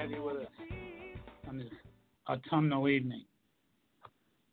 [0.00, 0.46] Have you with us
[1.46, 1.68] on this
[2.26, 3.22] autumnal evening.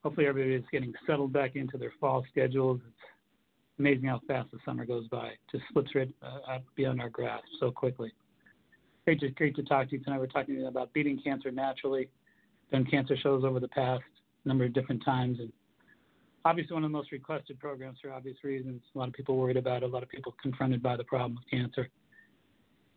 [0.04, 2.82] Hopefully, everybody is getting settled back into their fall schedules.
[2.86, 5.28] It's amazing how fast the summer goes by.
[5.28, 8.12] It Just slips right uh, beyond our grasp so quickly.
[9.06, 10.20] Great to, great to talk to you tonight.
[10.20, 12.10] We're talking about beating cancer naturally.
[12.70, 14.04] Done cancer shows over the past
[14.44, 15.54] number of different times, and
[16.44, 18.82] obviously one of the most requested programs for obvious reasons.
[18.94, 19.86] A lot of people worried about it.
[19.86, 21.88] A lot of people confronted by the problem of cancer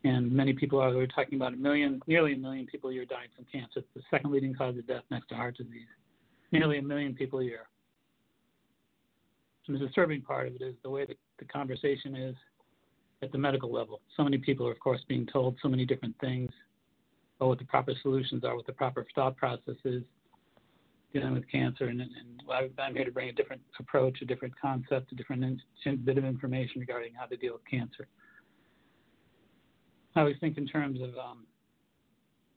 [0.03, 3.05] and many people are we're talking about a million, nearly a million people a year
[3.05, 3.79] dying from cancer.
[3.79, 5.87] It's the second leading cause of death next to heart disease.
[6.51, 7.67] Nearly a million people a year.
[9.67, 12.35] And the disturbing part of it is the way that the conversation is
[13.21, 14.01] at the medical level.
[14.17, 16.49] So many people are, of course, being told so many different things
[17.37, 20.03] about what the proper solutions are, what the proper thought process is
[21.13, 21.85] dealing with cancer.
[21.85, 25.43] And, and I'm here to bring a different approach, a different concept, a different
[25.85, 28.07] in, bit of information regarding how to deal with cancer.
[30.15, 31.45] I always think in terms of um,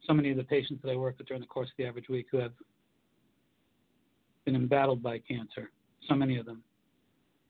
[0.06, 2.08] so many of the patients that I work with during the course of the average
[2.08, 2.52] week who have
[4.44, 5.70] been embattled by cancer.
[6.08, 6.62] So many of them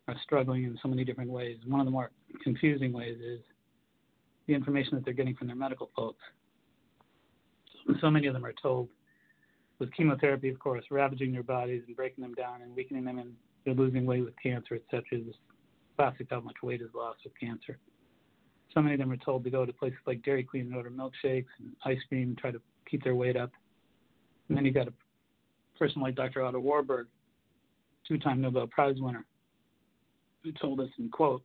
[0.07, 1.57] are struggling in so many different ways.
[1.67, 2.11] One of the more
[2.43, 3.41] confusing ways is
[4.47, 6.23] the information that they're getting from their medical folks.
[8.01, 8.89] So many of them are told
[9.79, 13.33] with chemotherapy, of course, ravaging their bodies and breaking them down and weakening them, and
[13.65, 15.03] they're losing weight with cancer, etc.
[15.13, 15.37] It's
[15.97, 17.79] classic how much weight is lost with cancer.
[18.75, 20.91] So many of them are told to go to places like Dairy Queen and order
[20.91, 23.53] milkshakes and ice cream and try to keep their weight up.
[24.49, 24.93] And then you got a
[25.79, 26.43] person like Dr.
[26.43, 27.07] Otto Warburg,
[28.07, 29.25] two-time Nobel Prize winner,
[30.43, 31.43] who told us, in quote,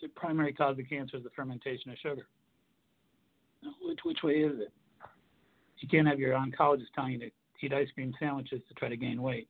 [0.00, 2.28] the primary cause of cancer is the fermentation of sugar.
[3.62, 4.72] Now, which which way is it?
[5.78, 8.96] You can't have your oncologist telling you to eat ice cream sandwiches to try to
[8.96, 9.48] gain weight.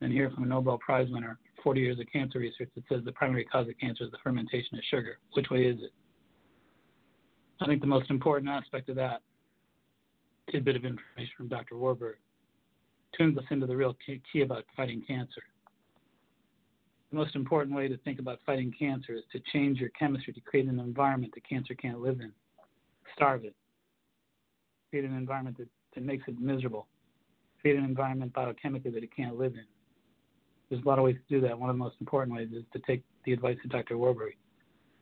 [0.00, 3.12] And hear from a Nobel Prize winner, 40 years of cancer research, that says the
[3.12, 5.18] primary cause of cancer is the fermentation of sugar.
[5.32, 5.92] Which way is it?
[7.60, 9.22] I think the most important aspect of that
[10.52, 11.76] tidbit of information from Dr.
[11.76, 12.16] Warburg
[13.16, 15.42] tunes us into the real key, about fighting cancer.
[17.10, 20.40] The most important way to think about fighting cancer is to change your chemistry to
[20.40, 22.32] create an environment that cancer can't live in.
[23.14, 23.54] Starve it.
[24.90, 26.88] Create an environment that, that makes it miserable.
[27.60, 29.64] Create an environment biochemically that it can't live in.
[30.68, 31.58] There's a lot of ways to do that.
[31.58, 33.98] One of the most important ways is to take the advice of Dr.
[33.98, 34.34] Warburg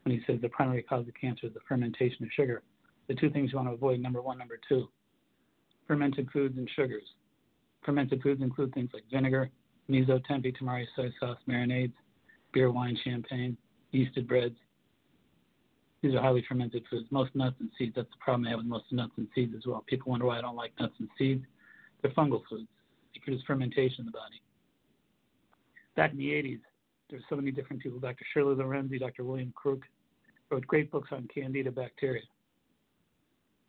[0.02, 2.62] when he says the primary cause of cancer is the fermentation of sugar.
[3.08, 4.88] The two things you want to avoid, number one, number two,
[5.86, 7.04] fermented foods and sugars.
[7.84, 9.50] Fermented foods include things like vinegar,
[9.90, 11.92] miso, tempeh, tamari, soy sauce, marinades,
[12.52, 13.56] beer, wine, champagne,
[13.92, 14.56] yeasted breads.
[16.02, 17.06] These are highly fermented foods.
[17.10, 19.66] Most nuts and seeds, that's the problem I have with most nuts and seeds as
[19.66, 19.84] well.
[19.86, 21.44] People wonder why I don't like nuts and seeds.
[22.00, 22.68] They're fungal foods.
[23.14, 24.42] They produce fermentation in the body.
[25.96, 26.60] Back in the 80s,
[27.10, 27.98] there's so many different people.
[27.98, 28.24] Dr.
[28.32, 29.24] Shirley Lorenzi, Dr.
[29.24, 29.82] William Crook
[30.50, 32.22] wrote great books on candida bacteria.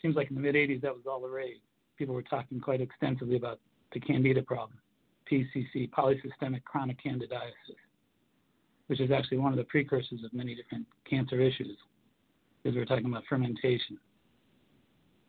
[0.02, 1.62] Seems like in the mid 80s that was all the rage.
[1.98, 3.60] People were talking quite extensively about
[3.94, 4.78] the candida problem,
[5.32, 7.78] PCC, polysystemic chronic candidiasis,
[8.88, 11.78] which is actually one of the precursors of many different cancer issues,
[12.62, 13.98] because we're talking about fermentation,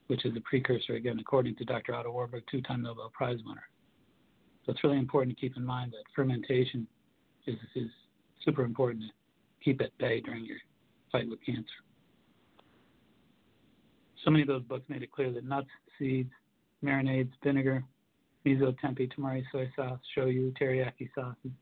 [0.06, 1.94] which is a precursor, again, according to Dr.
[1.94, 3.64] Otto Warburg, two time Nobel Prize winner.
[4.64, 6.87] So it's really important to keep in mind that fermentation
[7.46, 7.90] is, is
[8.44, 9.11] super important to
[9.62, 10.58] keep at bay during your
[11.12, 11.64] fight with cancer.
[14.25, 15.69] So many of those books made it clear that nuts,
[15.99, 16.31] seeds,
[16.82, 17.84] marinades, vinegar,
[18.46, 21.52] miso, tempeh, tamari, soy sauce, shoyu, teriyaki sauces.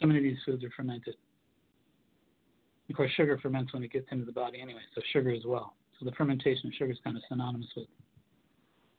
[0.00, 1.14] So many of these foods are fermented.
[2.88, 5.74] Of course, sugar ferments when it gets into the body anyway, so sugar as well.
[5.98, 7.86] So the fermentation of sugar is kind of synonymous with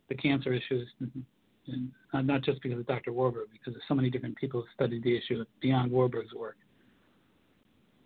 [0.07, 0.87] the cancer issues.
[1.01, 1.21] Mm-hmm.
[1.67, 3.13] And uh, not just because of Dr.
[3.13, 6.57] Warburg, because there's so many different people who studied the issue beyond Warburg's work.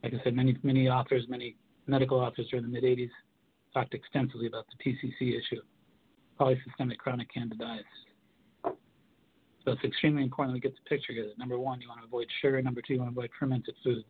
[0.04, 1.56] Like I said, many many authors, many
[1.88, 3.10] medical authors during the mid 80s
[3.74, 5.62] talked extensively about the PCC issue,
[6.40, 7.84] polysystemic chronic candidiasis.
[8.64, 11.32] So it's extremely important we get the picture here.
[11.38, 12.62] Number one, you want to avoid sugar.
[12.62, 14.06] Number two, you want to avoid fermented foods.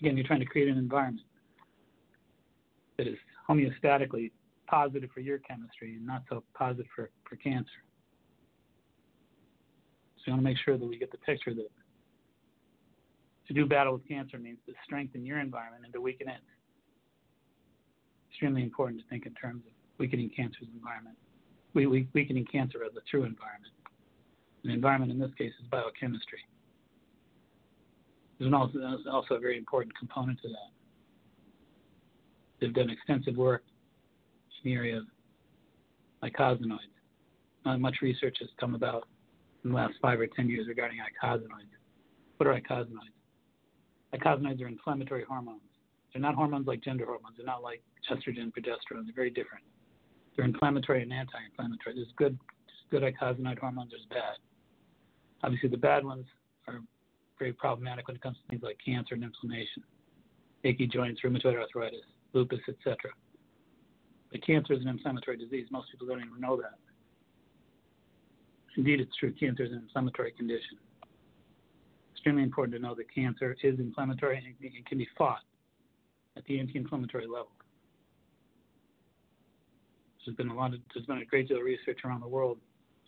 [0.00, 1.26] Again, you're trying to create an environment
[2.98, 3.16] that is
[3.48, 4.32] homeostatically
[4.66, 7.70] positive for your chemistry and not so positive for, for cancer.
[10.26, 11.68] You want to make sure that we get the picture that
[13.46, 16.40] to do battle with cancer means to strengthen your environment and to weaken it.
[18.30, 21.16] Extremely important to think in terms of weakening cancer's environment.
[21.74, 23.72] We, we, weakening cancer as a true environment.
[24.64, 26.40] The environment in this case is biochemistry.
[28.40, 30.70] There's also, there's also a very important component to that.
[32.60, 33.62] They've done extensive work
[34.64, 35.04] in the area of
[36.24, 36.78] eicosanoids.
[37.64, 39.06] Not much research has come about
[39.66, 41.74] in the last five or ten years regarding eicosanoids.
[42.36, 43.16] What are eicosanoids?
[44.14, 45.60] Eicosanoids are inflammatory hormones.
[46.12, 47.36] They're not hormones like gender hormones.
[47.36, 49.04] They're not like estrogen, progesterone.
[49.04, 49.64] They're very different.
[50.34, 51.96] They're inflammatory and anti-inflammatory.
[51.96, 53.90] There's good, there's good eicosanoid hormones.
[53.90, 54.36] There's bad.
[55.42, 56.26] Obviously, the bad ones
[56.68, 56.80] are
[57.38, 59.82] very problematic when it comes to things like cancer and inflammation,
[60.64, 63.10] achy joints, rheumatoid arthritis, lupus, etc.
[64.30, 65.66] But cancer is an inflammatory disease.
[65.72, 66.78] Most people don't even know that.
[68.76, 69.32] Indeed, it's true.
[69.32, 70.78] Cancer is an inflammatory condition.
[72.12, 75.42] Extremely important to know that cancer is inflammatory and can be fought
[76.36, 77.52] at the anti-inflammatory level.
[80.24, 82.58] There's been a lot of, there's been a great deal of research around the world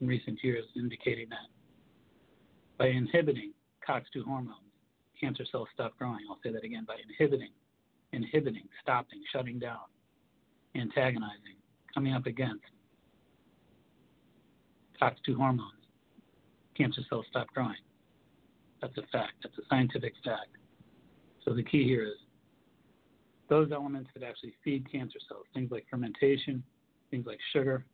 [0.00, 1.48] in recent years indicating that
[2.78, 3.52] by inhibiting
[3.86, 4.54] COX2 hormones,
[5.20, 6.20] cancer cells stop growing.
[6.30, 7.50] I'll say that again by inhibiting,
[8.12, 9.80] inhibiting, stopping, shutting down,
[10.76, 11.56] antagonizing,
[11.92, 12.62] coming up against
[15.00, 15.72] COX2 hormones,
[16.76, 17.76] cancer cells stop growing.
[18.80, 19.34] That's a fact.
[19.42, 20.56] That's a scientific fact.
[21.44, 22.18] So the key here is
[23.48, 26.62] those elements that actually feed cancer cells, things like fermentation,
[27.10, 27.84] things like sugar,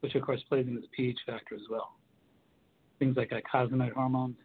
[0.00, 1.96] which of course plays into the pH factor as well.
[2.98, 4.36] Things like eicosanoid hormones.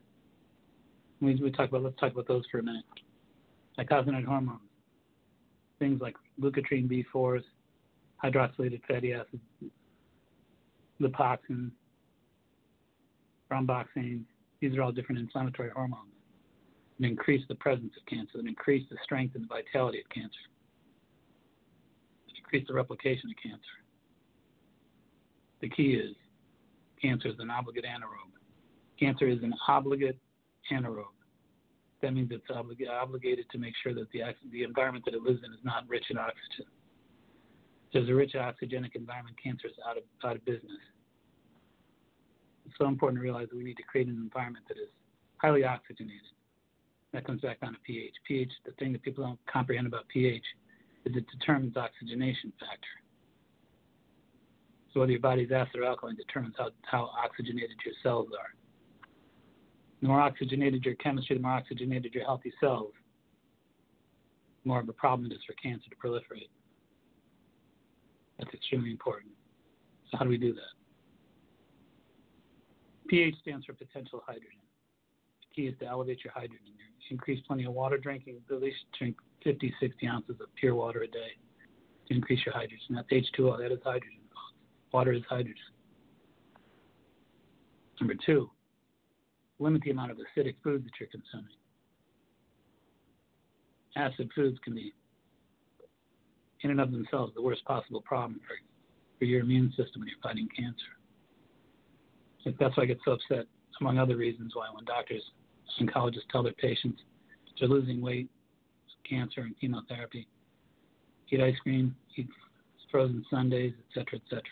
[1.19, 2.85] We, we talk about let's talk about those for a minute.
[3.79, 4.61] Eicosanoid hormones.
[5.79, 7.43] Things like leukotriene B4s,
[8.23, 9.43] hydroxylated fatty acids,
[11.01, 11.71] lipoxin,
[13.51, 14.23] thromboxane.
[14.59, 16.11] These are all different inflammatory hormones
[16.97, 20.33] and increase the presence of cancer, and increase the strength and the vitality of cancer,
[22.35, 23.77] increase the replication of cancer.
[25.61, 26.15] The key is
[27.01, 28.33] cancer is an obligate anaerobe.
[28.99, 30.17] Cancer is an obligate
[30.71, 31.05] anaerobe.
[32.01, 34.21] That means it's oblig- obligated to make sure that the,
[34.51, 36.65] the environment that it lives in is not rich in oxygen.
[37.93, 40.81] There's a rich oxygenic environment, cancer is out of, out of business.
[42.65, 44.89] It's so important to realize that we need to create an environment that is
[45.37, 46.21] highly oxygenated.
[47.13, 48.13] That comes back down to pH.
[48.27, 50.43] pH, the thing that people don't comprehend about pH
[51.05, 52.97] is it determines oxygenation factor.
[54.93, 58.53] So whether your body's acid or alkaline determines how, how oxygenated your cells are.
[60.01, 62.93] The more oxygenated your chemistry, the more oxygenated your healthy cells,
[64.63, 66.49] the more of a problem it is for cancer to proliferate.
[68.39, 69.31] That's extremely important.
[70.11, 70.77] So how do we do that?
[73.07, 74.59] pH stands for potential hydrogen.
[75.41, 76.73] The key is to elevate your hydrogen.
[77.09, 78.41] Increase plenty of water drinking.
[78.51, 81.37] At least drink 50, 60 ounces of pure water a day
[82.07, 82.95] to increase your hydrogen.
[82.95, 83.57] That's H2O.
[83.59, 84.19] That is hydrogen.
[84.91, 85.55] Water is hydrogen.
[88.01, 88.49] Number two,
[89.59, 91.55] limit the amount of acidic foods that you're consuming.
[93.95, 94.93] Acid foods can be,
[96.61, 98.55] in and of themselves, the worst possible problem for,
[99.19, 100.97] for your immune system when you're fighting cancer.
[102.59, 103.45] That's why I get so upset,
[103.81, 105.21] among other reasons, why when doctors,
[105.81, 107.01] oncologists tell their patients
[107.59, 108.29] they're losing weight,
[109.09, 110.27] cancer, and chemotherapy,
[111.29, 112.27] eat ice cream, eat
[112.91, 114.43] frozen sundaes, etc., etc.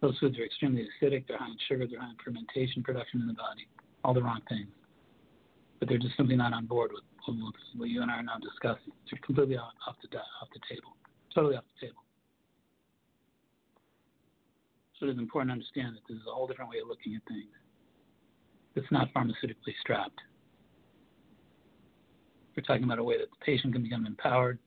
[0.00, 1.26] Those foods are extremely acidic.
[1.28, 1.86] They're high in sugar.
[1.86, 3.68] They're high in fermentation production in the body.
[4.02, 4.68] All the wrong things.
[5.78, 8.38] But they're just simply not on board with, with what you and I are now
[8.38, 8.92] discussing.
[9.10, 10.96] They're completely off, off the off the table.
[11.34, 12.02] Totally off the table.
[14.98, 17.14] So it is important to understand that this is a whole different way of looking
[17.14, 17.48] at things.
[18.74, 20.20] It's not pharmaceutically strapped.
[22.56, 24.58] We're talking about a way that the patient can become empowered.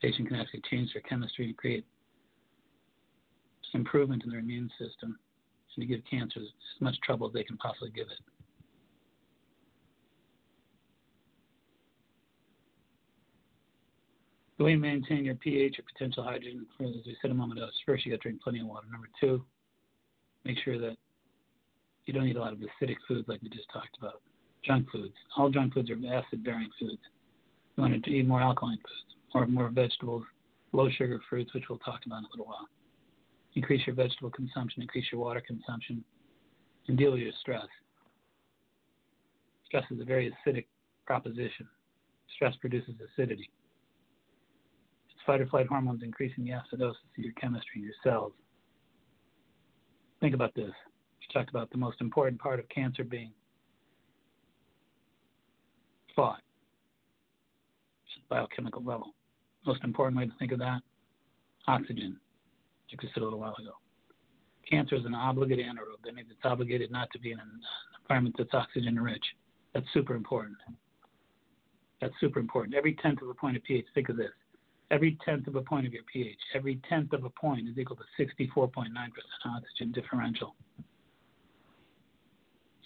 [0.00, 1.84] The patient can actually change their chemistry and create
[3.74, 5.18] improvement in their immune system
[5.76, 6.48] and to give cancer as
[6.80, 8.18] much trouble as they can possibly give it.
[14.58, 17.68] The way you maintain your pH or potential hydrogen, as we said a moment ago,
[17.86, 18.86] first you got to drink plenty of water.
[18.90, 19.44] Number two,
[20.44, 20.96] Make sure that
[22.06, 24.22] you don't eat a lot of acidic foods like we just talked about.
[24.64, 25.14] Junk foods.
[25.36, 27.02] All junk foods are acid bearing foods.
[27.76, 30.24] You want to eat more alkaline foods, or more vegetables,
[30.72, 32.66] low sugar fruits, which we'll talk about in a little while.
[33.54, 36.02] Increase your vegetable consumption, increase your water consumption,
[36.88, 37.66] and deal with your stress.
[39.66, 40.64] Stress is a very acidic
[41.06, 41.68] proposition.
[42.34, 43.50] Stress produces acidity.
[45.28, 48.32] Fight or flight hormones increasing the acidosis of your chemistry in your cells.
[50.22, 50.70] Think about this.
[51.20, 53.32] We talked about the most important part of cancer being
[56.16, 56.40] thought,
[58.30, 59.14] biochemical level.
[59.66, 60.80] Most important way to think of that,
[61.66, 62.18] oxygen,
[62.90, 63.72] like we said a little while ago.
[64.70, 66.00] Cancer is an obligate anaerobe.
[66.06, 67.60] That means it's obligated not to be in an
[68.02, 69.24] environment that's oxygen rich.
[69.74, 70.56] That's super important.
[72.00, 72.74] That's super important.
[72.74, 74.30] Every tenth of a point of pH, think of this.
[74.90, 77.96] Every tenth of a point of your pH, every tenth of a point is equal
[77.96, 78.86] to 64.9%
[79.44, 80.54] oxygen differential.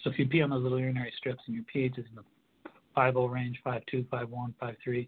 [0.03, 2.23] So if you pee on those little urinary strips and your pH is in the
[2.97, 5.07] 5.0 range, 5.2, 5.1, 5.3,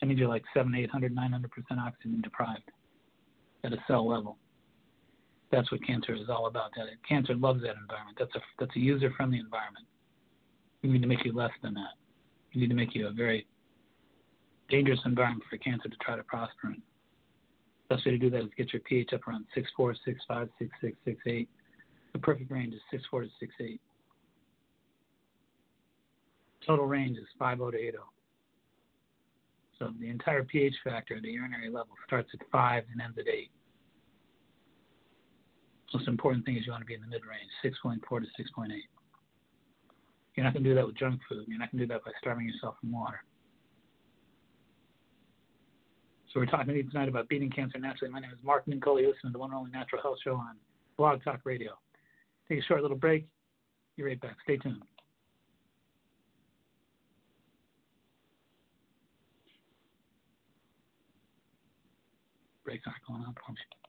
[0.00, 1.44] that means you're like 7, 800, 900%
[1.78, 2.70] oxygen deprived
[3.64, 4.38] at a cell level.
[5.50, 6.70] That's what cancer is all about.
[6.76, 8.16] That cancer loves that environment.
[8.18, 9.86] That's a that's a user-friendly environment.
[10.82, 11.94] We need to make you less than that.
[12.54, 13.46] We need to make you a very
[14.68, 16.82] dangerous environment for cancer to try to prosper in.
[17.88, 21.46] Best way to do that is get your pH up around 6.4, 6.5, 6.6, 6.8.
[22.12, 23.78] The perfect range is 6.4 to 6.8.
[26.66, 27.92] Total range is 5.0 to 8.0.
[29.78, 33.50] So the entire pH factor the urinary level starts at 5 and ends at 8.
[35.94, 38.68] Most important thing is you want to be in the mid range, 6.4 to 6.8.
[40.34, 41.44] You're not going to do that with junk food.
[41.46, 43.20] You're not going to do that by starving yourself from water.
[46.36, 48.12] So we're talking to you tonight about beating cancer naturally.
[48.12, 49.00] My name is Mark Mincolla.
[49.00, 50.56] Listen to the one and only Natural Health Show on
[50.98, 51.78] Blog Talk Radio.
[52.46, 53.26] Take a short little break.
[53.96, 54.36] You're right back.
[54.42, 54.82] Stay tuned.
[62.66, 63.85] Breaks aren't going on for me.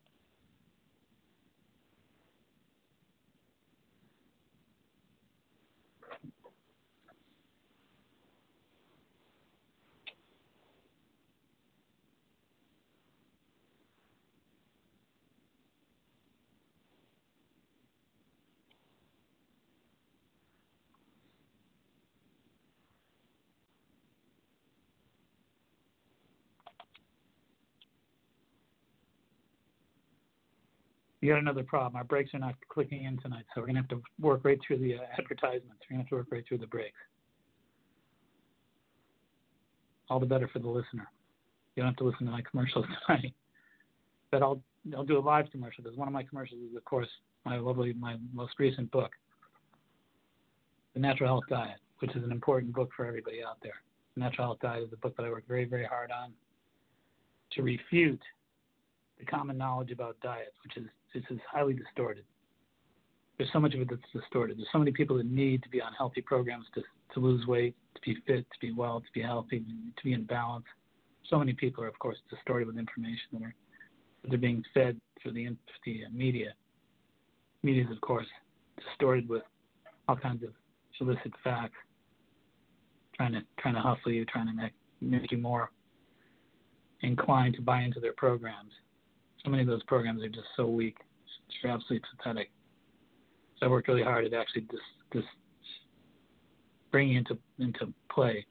[31.27, 31.97] We got another problem.
[31.97, 34.77] Our brakes are not clicking in tonight, so we're to have to work right through
[34.77, 35.81] the uh, advertisements.
[35.89, 36.95] We're to have to work right through the breaks.
[40.09, 41.11] All the better for the listener.
[41.75, 43.33] You don't have to listen to my commercials tonight.
[44.31, 44.61] But I'll
[44.95, 47.09] I'll do a live commercial because one of my commercials is, of course,
[47.43, 49.11] my lovely, my most recent book,
[50.93, 53.81] The Natural Health Diet, which is an important book for everybody out there.
[54.15, 56.31] The Natural Health Diet is a book that I work very, very hard on
[57.51, 58.21] to refute
[59.19, 62.25] the common knowledge about diets, which is this is highly distorted.
[63.37, 64.57] There's so much of it that's distorted.
[64.57, 66.81] There's so many people that need to be on healthy programs to
[67.13, 70.23] to lose weight, to be fit, to be well, to be healthy, to be in
[70.23, 70.65] balance.
[71.29, 73.55] So many people are, of course, distorted with information that are
[74.29, 76.53] they're being fed through the the media.
[77.63, 78.27] Media is, of course,
[78.89, 79.43] distorted with
[80.07, 80.49] all kinds of
[80.99, 81.77] illicit facts,
[83.15, 85.71] trying to trying to hustle you, trying to make make you more
[87.01, 88.71] inclined to buy into their programs
[89.47, 90.97] so many of those programs are just so weak.
[91.47, 92.51] It's absolutely pathetic.
[93.57, 95.27] So I worked really hard at actually just just
[96.91, 98.45] bringing into into play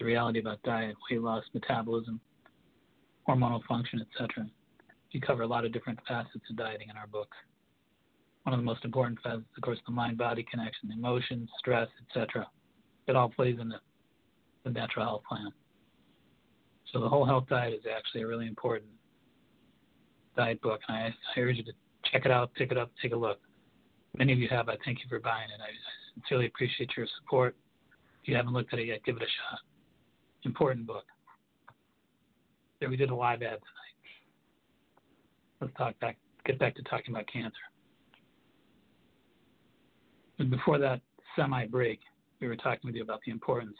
[0.00, 2.20] the reality about diet, weight loss, metabolism,
[3.28, 4.48] hormonal function, etc.
[5.14, 7.28] We cover a lot of different facets of dieting in our book.
[8.42, 12.48] One of the most important facets, of course, the mind-body connection, emotions, stress, etc.
[13.06, 13.78] It all plays in the,
[14.64, 15.52] the natural health plan.
[16.92, 18.90] So the whole health diet is actually a really important
[20.36, 21.72] diet book, and I, I urge you to
[22.10, 23.38] check it out, pick it up, take a look.
[24.16, 24.68] Many of you have.
[24.68, 25.60] I thank you for buying it.
[25.60, 27.56] I, I sincerely appreciate your support.
[28.22, 29.60] If you haven't looked at it yet, give it a shot.
[30.44, 31.04] Important book.
[32.80, 33.92] There, we did a live ad tonight.
[35.60, 36.18] Let's talk back.
[36.44, 37.52] Get back to talking about cancer.
[40.38, 41.00] But before that
[41.36, 42.00] semi break,
[42.40, 43.76] we were talking with you about the importance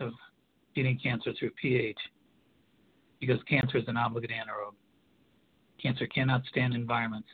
[0.00, 0.12] of
[0.74, 1.98] beating cancer through pH
[3.20, 4.74] because cancer is an obligate anaerobe.
[5.82, 7.28] Cancer cannot stand environments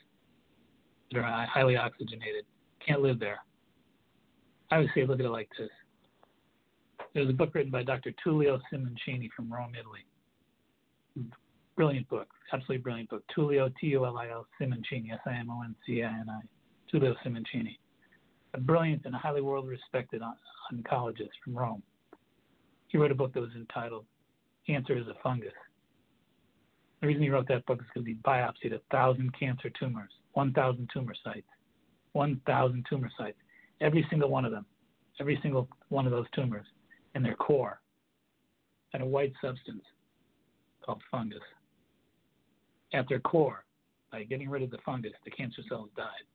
[1.11, 2.45] that are highly oxygenated.
[2.85, 3.39] Can't live there.
[4.71, 5.69] I would say look at it like this.
[7.13, 8.13] There's a book written by Dr.
[8.23, 10.05] Tullio Simoncini from Rome, Italy.
[11.75, 13.23] Brilliant book, absolutely brilliant book.
[13.35, 16.27] Tullio T U L I O Simoncini, S I M O N C I N
[16.29, 16.41] I,
[16.91, 17.77] Tullio Simoncini,
[18.53, 20.21] a brilliant and highly world respected
[20.71, 21.81] oncologist from Rome.
[22.87, 24.05] He wrote a book that was entitled
[24.67, 25.53] Cancer is a Fungus.
[27.01, 30.89] The reason he wrote that book is because he biopsied a thousand cancer tumors, 1,000
[30.93, 31.47] tumor sites,
[32.13, 33.37] 1,000 tumor sites,
[33.79, 34.65] every single one of them,
[35.19, 36.65] every single one of those tumors
[37.15, 37.81] in their core
[38.91, 39.83] had a white substance
[40.83, 41.39] called fungus.
[42.93, 43.65] At their core,
[44.11, 46.25] by getting rid of the fungus, the cancer cells died.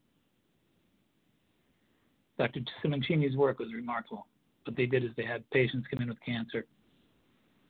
[2.38, 2.60] Dr.
[2.82, 4.26] Simoncini's work was remarkable.
[4.64, 6.66] What they did is they had patients come in with cancer.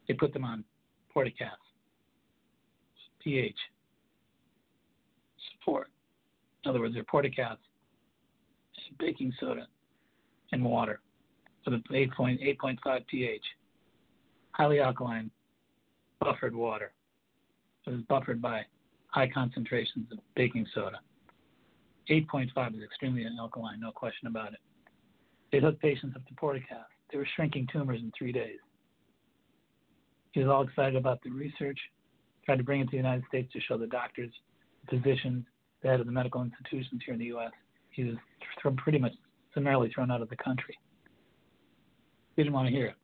[0.06, 0.64] They put them on
[1.12, 1.50] Port-a-Cath,
[3.25, 3.57] pH,
[5.52, 5.88] support.
[6.64, 7.04] In other words, they're
[8.99, 9.66] baking soda,
[10.52, 11.00] and water
[11.64, 13.43] with an 8.8.5 pH,
[14.52, 15.31] highly alkaline,
[16.21, 16.93] buffered water.
[17.87, 18.62] It was buffered by
[19.09, 21.00] high concentrations of baking soda.
[22.11, 24.61] 8.5 is extremely alkaline, no question about it.
[25.50, 26.87] They hooked patients up to Port-a-Cath.
[27.11, 28.59] They were shrinking tumors in three days.
[30.33, 31.78] He was all excited about the research,
[32.44, 34.30] tried to bring it to the United States to show the doctors,
[34.88, 35.44] physicians,
[35.82, 37.52] the head of the medical institutions here in the U.S.
[37.90, 38.16] He was
[38.62, 39.12] th- pretty much
[39.52, 40.76] summarily thrown out of the country.
[42.36, 42.96] They didn't want to hear it.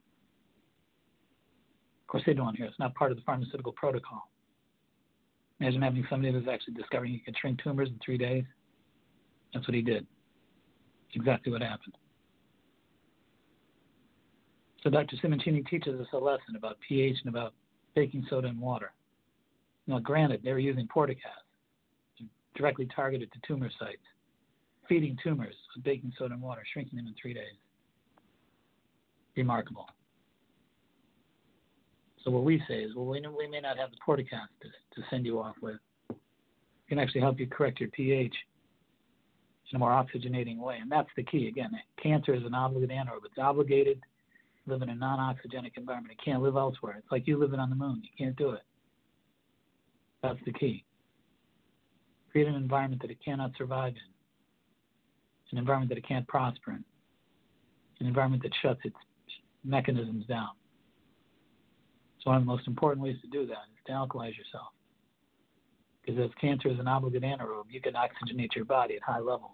[2.03, 2.71] Of course, they don't want to hear it.
[2.71, 4.29] It's not part of the pharmaceutical protocol.
[5.61, 8.45] Imagine having somebody who's actually discovering you can shrink tumors in three days.
[9.55, 10.07] That's what he did.
[11.15, 11.95] Exactly what happened.
[14.83, 15.17] So Dr.
[15.23, 17.53] Simoncini teaches us a lesson about pH and about
[17.95, 18.93] baking soda and water.
[19.87, 24.03] Now, granted, they were using Port-a-Cath directly targeted to tumor sites,
[24.89, 27.57] feeding tumors with baking soda and water, shrinking them in three days.
[29.37, 29.87] Remarkable.
[32.25, 35.07] So what we say is, well, we, we may not have the portacast to, to
[35.09, 35.79] send you off with.
[36.11, 36.17] We
[36.89, 38.35] can actually help you correct your pH
[39.73, 41.47] in a more oxygenating way, and that's the key.
[41.47, 41.71] Again,
[42.03, 43.25] cancer is an obligate anaerobe.
[43.25, 44.01] It's obligated
[44.65, 46.17] to live in a non-oxygenic environment.
[46.19, 46.97] It can't live elsewhere.
[46.99, 48.03] It's like you living on the moon.
[48.03, 48.63] You can't do it.
[50.23, 50.85] That's the key.
[52.31, 56.85] Create an environment that it cannot survive in, an environment that it can't prosper in,
[58.01, 58.97] an environment that shuts its
[59.65, 60.51] mechanisms down.
[62.23, 64.69] So one of the most important ways to do that is to alkalize yourself.
[66.03, 69.53] Because as cancer is an obligate anaerobe, you can oxygenate your body at high levels.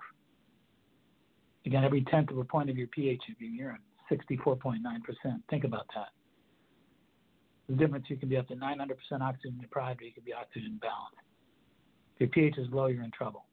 [1.65, 3.79] Again, every tenth of a point of your pH of your urine,
[4.11, 4.81] 64.9%.
[5.51, 6.09] Think about that.
[7.69, 10.79] The difference, you can be up to 900% oxygen deprived or you can be oxygen
[10.81, 11.17] balanced.
[12.15, 13.45] If your pH is low, you're in trouble.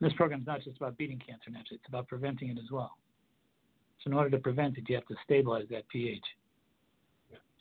[0.00, 2.98] This program is not just about beating cancer naturally, it's about preventing it as well.
[4.02, 6.24] So in order to prevent it, you have to stabilize that pH.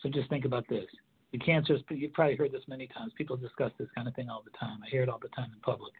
[0.01, 0.85] So just think about this.
[1.31, 3.13] The cancer is, you've probably heard this many times.
[3.17, 4.79] People discuss this kind of thing all the time.
[4.85, 5.93] I hear it all the time in public.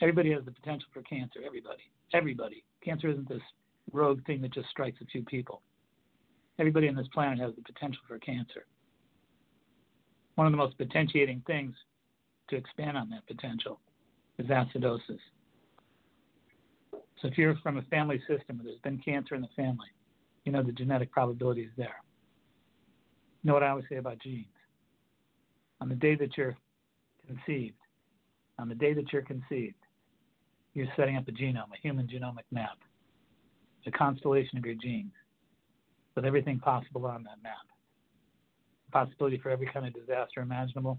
[0.00, 1.40] Everybody has the potential for cancer.
[1.44, 1.82] Everybody.
[2.12, 2.64] Everybody.
[2.84, 3.42] Cancer isn't this
[3.92, 5.62] rogue thing that just strikes a few people.
[6.62, 8.66] Everybody on this planet has the potential for cancer.
[10.36, 11.74] One of the most potentiating things
[12.50, 13.80] to expand on that potential
[14.38, 15.18] is acidosis.
[16.92, 19.88] So if you're from a family system where there's been cancer in the family,
[20.44, 22.00] you know the genetic probability is there.
[23.42, 24.46] You know what I always say about genes?
[25.80, 26.56] On the day that you're
[27.26, 27.74] conceived,
[28.60, 29.74] on the day that you're conceived,
[30.74, 32.78] you're setting up a genome, a human genomic map,
[33.84, 35.10] the constellation of your genes,
[36.14, 37.54] with everything possible on that map.
[38.92, 40.98] Possibility for every kind of disaster imaginable,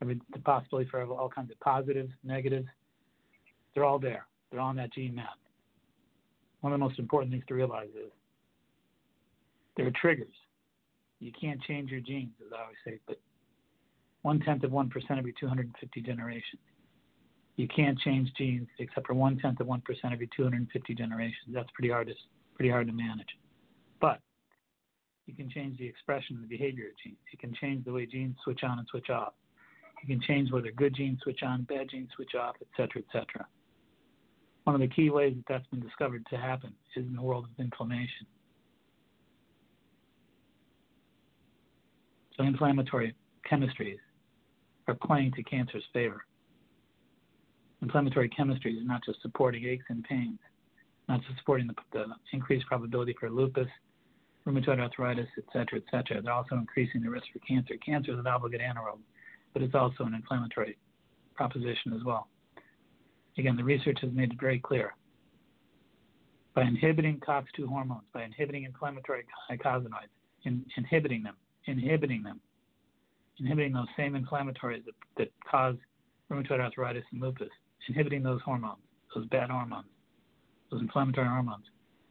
[0.00, 2.68] every the possibility for all kinds of positives, negatives.
[3.74, 4.26] They're all there.
[4.50, 5.38] They're on that gene map.
[6.60, 8.12] One of the most important things to realize is
[9.76, 10.34] there are triggers.
[11.20, 13.20] You can't change your genes, as I always say, but
[14.22, 16.62] one tenth of one percent every 250 generations.
[17.56, 21.48] You can't change genes except for one tenth of one percent every 250 generations.
[21.52, 22.14] That's pretty hard to
[22.54, 23.28] pretty hard to manage.
[24.00, 24.20] But
[25.26, 27.18] you can change the expression and the behavior of genes.
[27.32, 29.34] You can change the way genes switch on and switch off.
[30.02, 33.12] You can change whether good genes switch on, bad genes switch off, et cetera, et
[33.12, 33.46] cetera.
[34.64, 37.44] One of the key ways that that's been discovered to happen is in the world
[37.44, 38.26] of inflammation.
[42.36, 43.14] So inflammatory
[43.50, 43.98] chemistries
[44.88, 46.24] are playing to cancer's favor.
[47.82, 50.38] Inflammatory chemistries are not just supporting aches and pains,
[51.08, 53.68] not just supporting the, the increased probability for lupus,
[54.50, 56.20] rheumatoid arthritis, et cetera, et cetera.
[56.20, 57.74] They're also increasing the risk for cancer.
[57.84, 59.00] Cancer is an obligate anaerobe,
[59.52, 60.76] but it's also an inflammatory
[61.34, 62.28] proposition as well.
[63.38, 64.94] Again, the research has made it very clear.
[66.54, 70.10] By inhibiting COX2 hormones, by inhibiting inflammatory eicosanoids,
[70.44, 71.36] in, inhibiting them,
[71.66, 72.40] inhibiting them,
[73.38, 75.76] inhibiting those same inflammatories that, that cause
[76.30, 77.48] rheumatoid arthritis and lupus,
[77.88, 78.82] inhibiting those hormones,
[79.14, 79.86] those bad hormones,
[80.70, 81.64] those inflammatory hormones.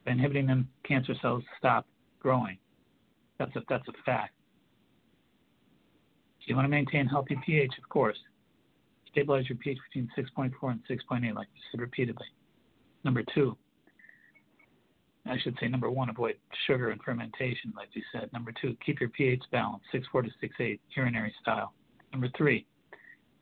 [0.06, 1.86] By inhibiting them, cancer cells stop
[2.20, 2.58] growing.
[3.38, 4.34] That's a, that's a fact.
[6.46, 8.18] You want to maintain healthy pH, of course.
[9.12, 12.26] Stabilize your pH between 6.4 and 6.8, like we said repeatedly.
[13.04, 13.56] Number two,
[15.26, 16.34] I should say number one, avoid
[16.66, 18.32] sugar and fermentation, like we said.
[18.32, 21.72] Number two, keep your pH balanced, 6.4 to 6.8, urinary style.
[22.12, 22.66] Number three,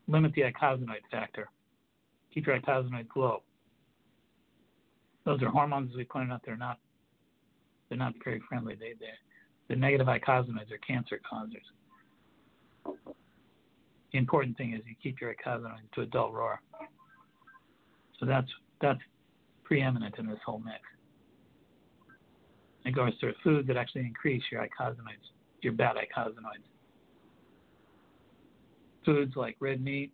[0.07, 1.49] limit the eicosanoid factor.
[2.33, 3.41] Keep your eicosanoids low.
[5.25, 6.41] Those are hormones, as we pointed out.
[6.45, 6.79] They're not
[7.89, 8.75] they're not very friendly.
[8.75, 9.07] They they
[9.67, 11.61] the negative eicosanoids are cancer causers.
[14.11, 16.61] The important thing is you keep your eicosanoids to a dull roar.
[18.19, 18.47] So that's
[18.81, 18.99] that's
[19.63, 20.79] preeminent in this whole mix.
[22.85, 25.29] It goes to foods that actually increase your eicosanoids,
[25.61, 26.65] your bad eicosanoids.
[29.05, 30.11] Foods like red meat.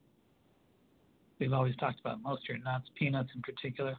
[1.40, 3.96] We've always talked about most of your nuts, peanuts in particular.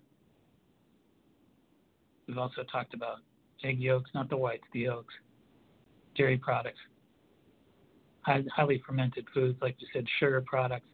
[2.27, 3.19] We've also talked about
[3.67, 5.15] egg yolks, not the whites, the yolks,
[6.15, 6.79] dairy products,
[8.23, 10.87] highly fermented foods, like you said, sugar products,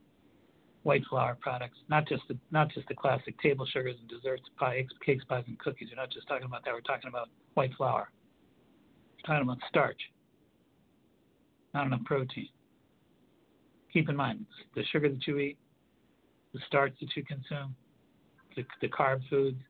[0.83, 4.85] white flour products, not just the not just the classic table sugars and desserts, pie,
[5.05, 5.89] cakes, pies, and cookies.
[5.91, 6.75] We're not just talking about that.
[6.75, 8.11] We're talking about white flour.
[9.17, 10.01] We're talking about starch,
[11.75, 12.49] not enough protein.
[13.93, 15.59] Keep in mind the sugar that you eat,
[16.53, 17.75] the starch that you consume,
[18.57, 19.61] the, the carb foods,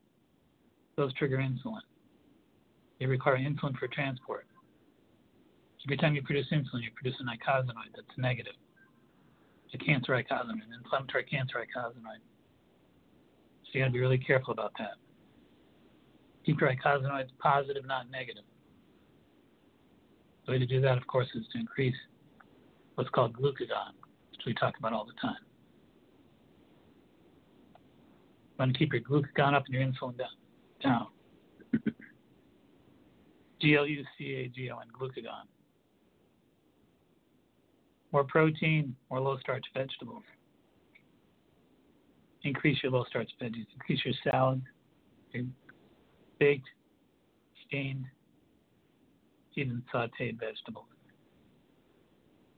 [0.95, 1.81] those trigger insulin.
[3.03, 4.47] They require insulin for transport.
[5.85, 8.53] Every time you produce insulin, you produce an eicosanoid that's negative.
[9.73, 12.23] A cancer eicosanoid, an inflammatory cancer eicosanoid.
[13.65, 14.93] So you got to be really careful about that.
[16.45, 18.45] Keep your eicosanoids positive, not negative.
[20.45, 21.97] The way to do that, of course, is to increase
[22.95, 23.99] what's called glucagon,
[24.31, 25.43] which we talk about all the time.
[27.73, 30.29] You want to keep your glucagon up and your insulin down.
[30.81, 31.07] down.
[33.63, 35.47] G-L-U-C-A-G-O-N, glucagon.
[38.11, 40.23] More protein, more low starch vegetables.
[42.43, 43.65] Increase your low starch veggies.
[43.73, 44.63] Increase your salads,
[45.31, 45.45] your
[46.39, 46.67] baked,
[47.65, 48.03] steamed,
[49.55, 50.85] even sauteed vegetables.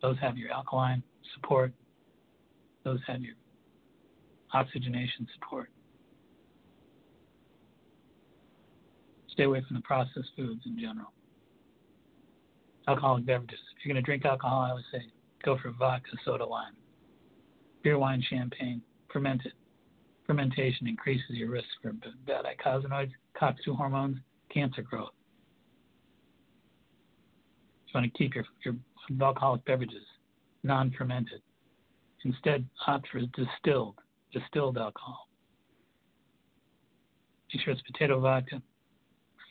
[0.02, 1.04] Those have your alkaline
[1.36, 1.72] support.
[2.84, 3.36] Those have your
[4.54, 5.70] oxygenation support.
[9.36, 11.12] Stay away from the processed foods in general.
[12.88, 13.60] Alcoholic beverages.
[13.78, 15.02] If you're going to drink alcohol, I would say
[15.44, 16.72] go for vodka, soda, wine.
[17.84, 19.52] Beer, wine, champagne, fermented.
[20.26, 21.92] Fermentation increases your risk for
[22.26, 24.18] bad eicosanoids, COX2 hormones,
[24.50, 25.12] cancer growth.
[27.88, 28.76] You want to keep your, your
[29.22, 30.04] alcoholic beverages
[30.64, 31.42] non-fermented.
[32.24, 33.96] Instead, opt for distilled,
[34.34, 35.28] distilled alcohol.
[37.54, 38.62] Make sure it's potato vodka,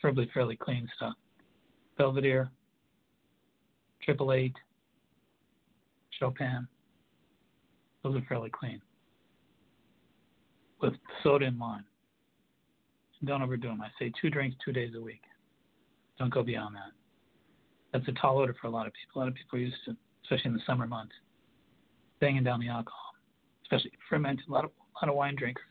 [0.05, 1.15] preferably fairly clean stuff.
[1.97, 2.51] Belvedere,
[4.03, 4.53] Triple Eight,
[6.19, 6.67] Chopin.
[8.03, 8.79] Those are fairly clean.
[10.79, 11.85] With soda and wine.
[13.23, 13.81] Don't overdo them.
[13.81, 15.21] I say two drinks two days a week.
[16.19, 16.91] Don't go beyond that.
[17.91, 19.19] That's a tall order for a lot of people.
[19.19, 21.15] A lot of people are used to, especially in the summer months,
[22.21, 23.15] banging down the alcohol,
[23.63, 24.47] especially fermented.
[24.49, 25.63] A lot of a lot of wine drinkers.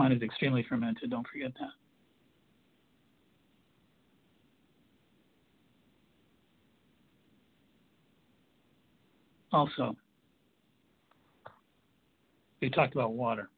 [0.00, 1.10] Wine is extremely fermented.
[1.10, 1.68] Don't forget that.
[9.52, 9.94] Also,
[12.62, 13.50] we talked about water.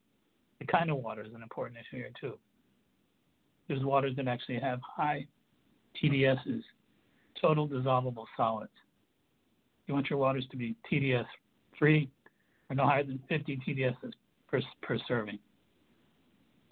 [0.59, 2.37] The kind of water is an important issue here too.
[3.69, 5.27] There's waters that actually have high
[6.03, 6.63] TDSs,
[7.41, 8.73] total dissolvable solids.
[9.87, 11.27] You want your waters to be TDS
[11.79, 12.11] free
[12.69, 14.13] or no higher than 50 TDSs
[14.51, 15.39] per, per serving.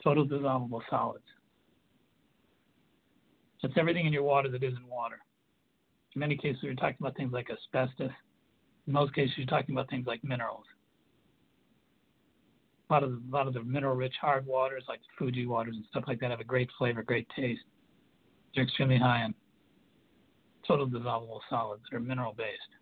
[0.02, 1.24] Total dissolvable solids.
[3.62, 5.18] That's everything in your water that isn't water.
[6.14, 8.10] In many cases, we're talking about things like asbestos,
[8.86, 10.64] in most cases, you're talking about things like minerals.
[12.88, 15.84] A lot of the, a lot of the mineral-rich hard waters, like Fiji waters and
[15.90, 17.60] stuff like that, have a great flavor, great taste.
[18.54, 19.34] They're extremely high in
[20.66, 22.79] total dissolvable solids that are mineral-based.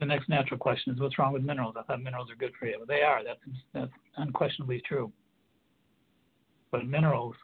[0.00, 1.76] The next natural question is, what's wrong with minerals?
[1.78, 2.76] I thought minerals are good for you.
[2.78, 3.22] Well, they are.
[3.22, 3.38] That's
[3.74, 5.12] that's unquestionably true.
[6.70, 7.34] But minerals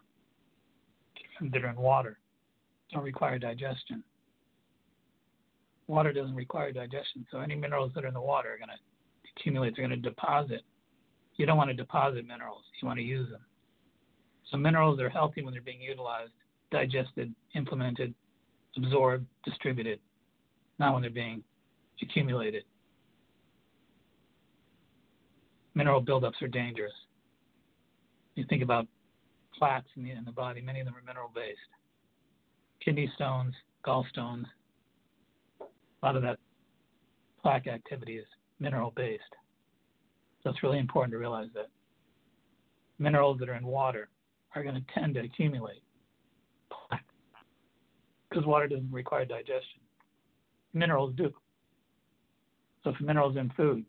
[1.41, 2.19] that are in water
[2.93, 4.03] don't require digestion
[5.87, 9.31] water doesn't require digestion, so any minerals that are in the water are going to
[9.37, 9.75] accumulate.
[9.77, 10.63] They're going to deposit.
[11.37, 12.63] You don't want to deposit minerals.
[12.81, 13.41] You want to use them.
[14.51, 16.33] So minerals are healthy when they're being utilized
[16.73, 18.13] digested, implemented,
[18.77, 20.01] absorbed, distributed,
[20.79, 21.43] not when they're being
[22.03, 22.65] accumulated.
[25.75, 26.93] Mineral buildups are dangerous.
[28.35, 28.87] You think about
[29.59, 31.59] plaques in the, in the body, many of them are mineral based.
[32.85, 33.55] Kidney stones,
[33.85, 34.45] gallstones,
[35.61, 36.39] a lot of that
[37.43, 38.27] plaque activity is
[38.61, 39.23] mineral based.
[40.43, 41.69] So it's really important to realize that
[42.99, 44.09] minerals that are in water
[44.55, 45.83] are going to tend to accumulate
[46.71, 47.05] plaque
[48.29, 49.81] because water doesn't require digestion.
[50.73, 51.33] Minerals do.
[52.87, 53.85] So if minerals in food,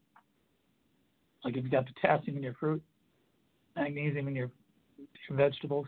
[1.46, 2.82] like if you've got potassium in your fruit,
[3.76, 4.50] magnesium in your,
[5.30, 5.86] your vegetables,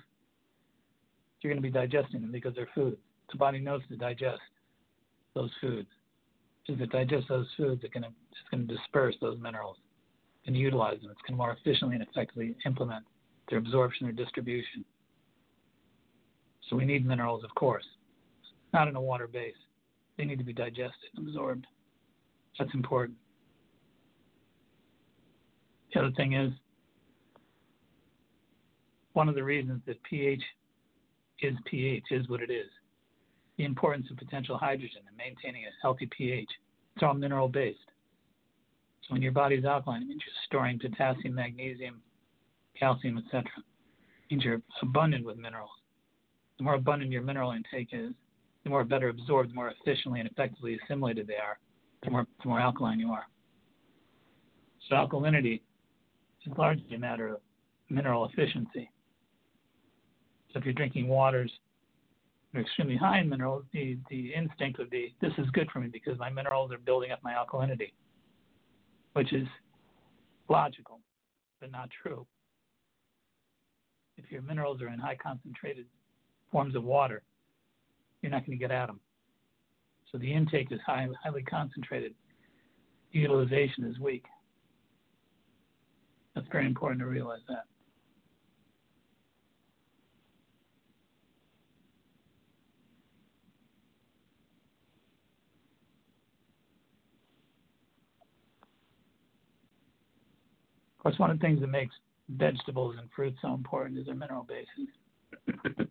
[1.42, 2.98] you're going to be digesting them because they're food.
[3.32, 4.42] The body knows to digest
[5.34, 5.88] those foods.
[6.70, 8.14] As it digests those foods, it can, it's
[8.52, 9.78] going to disperse those minerals
[10.46, 11.10] and utilize them.
[11.10, 13.06] It's going to more efficiently and effectively implement
[13.50, 14.86] their absorption or distribution.
[16.70, 17.86] So we need minerals, of course,
[18.72, 19.56] not in a water base.
[20.20, 21.66] They need to be digested absorbed.
[22.58, 23.18] That's important.
[25.94, 26.52] The other thing is,
[29.14, 30.42] one of the reasons that pH
[31.42, 32.68] is pH is what it is.
[33.58, 36.50] The importance of potential hydrogen and maintaining a healthy pH.
[36.96, 37.80] It's all mineral based.
[39.02, 42.02] So when your body's alkaline, it means you're storing potassium, magnesium,
[42.80, 43.44] calcium, etc.
[43.58, 45.70] It means you're abundant with minerals.
[46.58, 48.12] The more abundant your mineral intake is,
[48.64, 51.58] the more better absorbed, more efficiently and effectively assimilated they are,
[52.04, 53.26] the more, the more alkaline you are.
[54.88, 55.62] So alkalinity
[56.46, 57.42] is largely a matter of
[57.90, 58.90] mineral efficiency.
[60.52, 61.52] So if you're drinking waters
[62.52, 65.80] that are extremely high in minerals, the, the instinct would be, this is good for
[65.80, 67.92] me because my minerals are building up my alkalinity,
[69.14, 69.48] which is
[70.50, 71.00] logical,
[71.60, 72.26] but not true.
[74.18, 75.86] If your minerals are in high concentrated
[76.52, 77.22] forms of water,
[78.22, 79.00] you're not going to get at them.
[80.12, 82.14] So the intake is high, highly concentrated.
[83.12, 84.26] Utilization is weak.
[86.36, 87.66] That's very important to realize that.
[100.98, 101.96] Of course, one of the things that makes
[102.30, 104.90] vegetables and fruits so important is their mineral bases.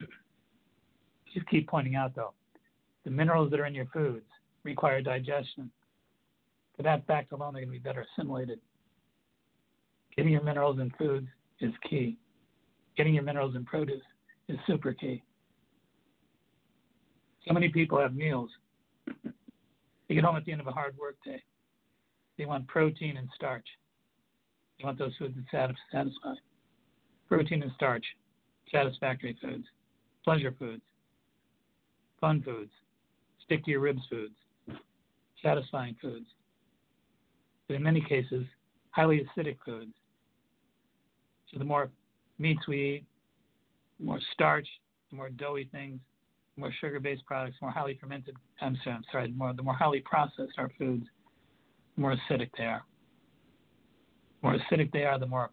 [1.34, 2.34] Just keep pointing out, though,
[3.08, 4.26] the minerals that are in your foods
[4.64, 5.70] require digestion.
[6.76, 8.60] For that fact alone, they're going to be better assimilated.
[10.14, 11.26] Getting your minerals in foods
[11.60, 12.18] is key.
[12.98, 14.02] Getting your minerals in produce
[14.48, 15.22] is super key.
[17.46, 18.50] So many people have meals.
[19.06, 21.42] They get home at the end of a hard work day.
[22.36, 23.66] They want protein and starch.
[24.78, 26.34] They want those foods that satisfy.
[27.26, 28.04] Protein and starch,
[28.70, 29.64] satisfactory foods,
[30.24, 30.82] pleasure foods,
[32.20, 32.70] fun foods,
[33.48, 34.34] stick to your ribs foods,
[35.42, 36.26] satisfying foods.
[37.66, 38.44] But in many cases,
[38.90, 39.92] highly acidic foods.
[41.50, 41.90] So the more
[42.38, 43.04] meats we eat,
[43.98, 44.68] the more starch,
[45.10, 45.98] the more doughy things,
[46.56, 48.36] the more sugar-based products, the more highly fermented.
[48.60, 49.28] I'm sorry, I'm sorry.
[49.28, 51.06] The more the more highly processed our foods,
[51.96, 52.82] the more acidic they are.
[54.42, 55.50] The more acidic they are, the more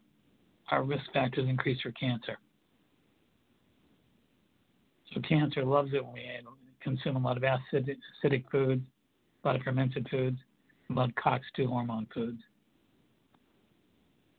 [0.70, 2.38] our risk factors increase for cancer.
[5.14, 6.30] So cancer loves it when we
[6.86, 7.90] consume a lot of acid,
[8.24, 8.84] acidic foods,
[9.44, 10.38] a lot of fermented foods,
[10.90, 12.40] a lot of COX-2 hormone foods.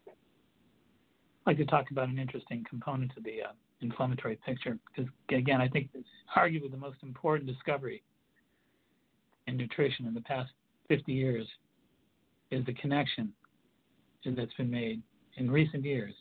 [0.07, 5.61] I'd like to talk about an interesting component of the uh, inflammatory picture because, again,
[5.61, 8.03] I think it's arguably the most important discovery
[9.49, 10.51] in nutrition in the past
[10.89, 11.47] 50 years
[12.51, 13.33] is the connection
[14.25, 15.03] that's been made
[15.37, 16.13] in recent years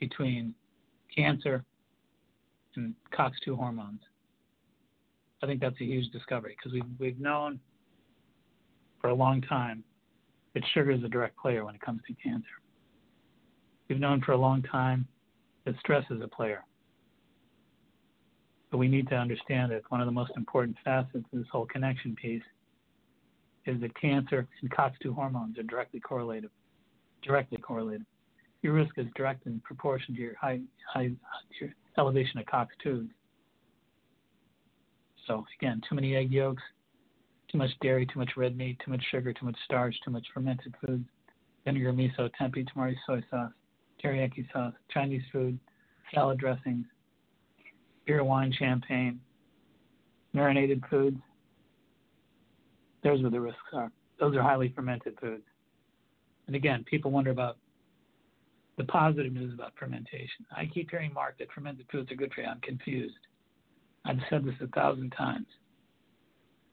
[0.00, 0.54] between
[1.14, 1.64] cancer
[2.76, 4.00] and COX2 hormones.
[5.44, 7.60] I think that's a huge discovery because we've, we've known
[8.98, 9.84] for a long time
[10.54, 12.46] that sugar is a direct player when it comes to cancer.
[13.86, 15.06] We've known for a long time
[15.66, 16.64] that stress is a player.
[18.70, 21.66] But we need to understand that one of the most important facets of this whole
[21.66, 22.42] connection piece
[23.66, 26.48] is that cancer and COX2 hormones are directly correlated.
[27.22, 28.06] Directly correlated.
[28.62, 31.10] Your risk is direct in proportion to your high, high
[31.60, 33.10] your elevation of COX2s.
[35.26, 36.62] So again, too many egg yolks,
[37.50, 40.26] too much dairy, too much red meat, too much sugar, too much starch, too much
[40.32, 41.04] fermented foods,
[41.64, 43.52] vinegar, miso, tempeh, tamari soy sauce,
[44.02, 45.58] teriyaki sauce, Chinese food,
[46.12, 46.84] salad dressings,
[48.06, 49.20] beer, wine, champagne,
[50.32, 51.18] marinated foods.
[53.02, 53.90] There's where the risks are.
[54.18, 55.44] Those are highly fermented foods.
[56.46, 57.56] And again, people wonder about
[58.76, 60.44] the positive news about fermentation.
[60.54, 62.48] I keep hearing Mark that fermented foods are good for you.
[62.48, 63.14] I'm confused.
[64.04, 65.46] I've said this a thousand times.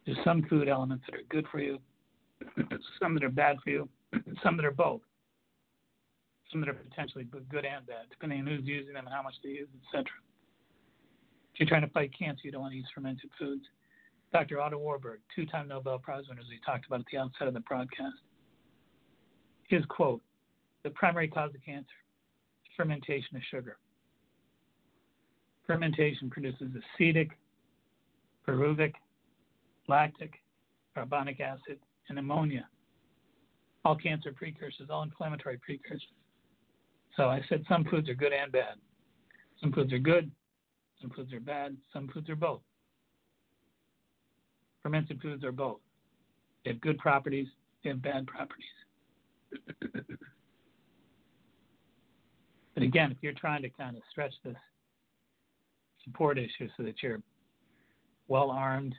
[0.05, 1.79] There's some food elements that are good for you,
[3.01, 3.89] some that are bad for you,
[4.43, 5.01] some that are both.
[6.51, 9.21] Some that are potentially both good and bad, depending on who's using them and how
[9.21, 10.05] much they use, etc.
[11.53, 13.63] If you're trying to fight cancer, you don't want to use fermented foods.
[14.33, 14.59] Dr.
[14.59, 17.59] Otto Warburg, two-time Nobel Prize winner, as we talked about at the outset of the
[17.61, 18.17] broadcast.
[19.67, 20.21] His quote,
[20.83, 21.87] the primary cause of cancer,
[22.75, 23.77] fermentation of sugar.
[25.71, 27.29] Fermentation produces acetic,
[28.45, 28.91] pyruvic,
[29.88, 30.34] lactic,
[30.93, 31.79] carbonic acid,
[32.10, 32.67] and ammonia.
[33.86, 36.03] All cancer precursors, all inflammatory precursors.
[37.15, 38.75] So I said some foods are good and bad.
[39.62, 40.29] Some foods are good,
[40.99, 42.60] some foods are bad, some foods are both.
[44.84, 45.79] Fermented foods are both.
[46.65, 47.47] They have good properties,
[47.81, 48.65] they have bad properties.
[52.73, 54.57] but again, if you're trying to kind of stretch this
[56.03, 57.21] support issue so that you're
[58.27, 58.95] well armed,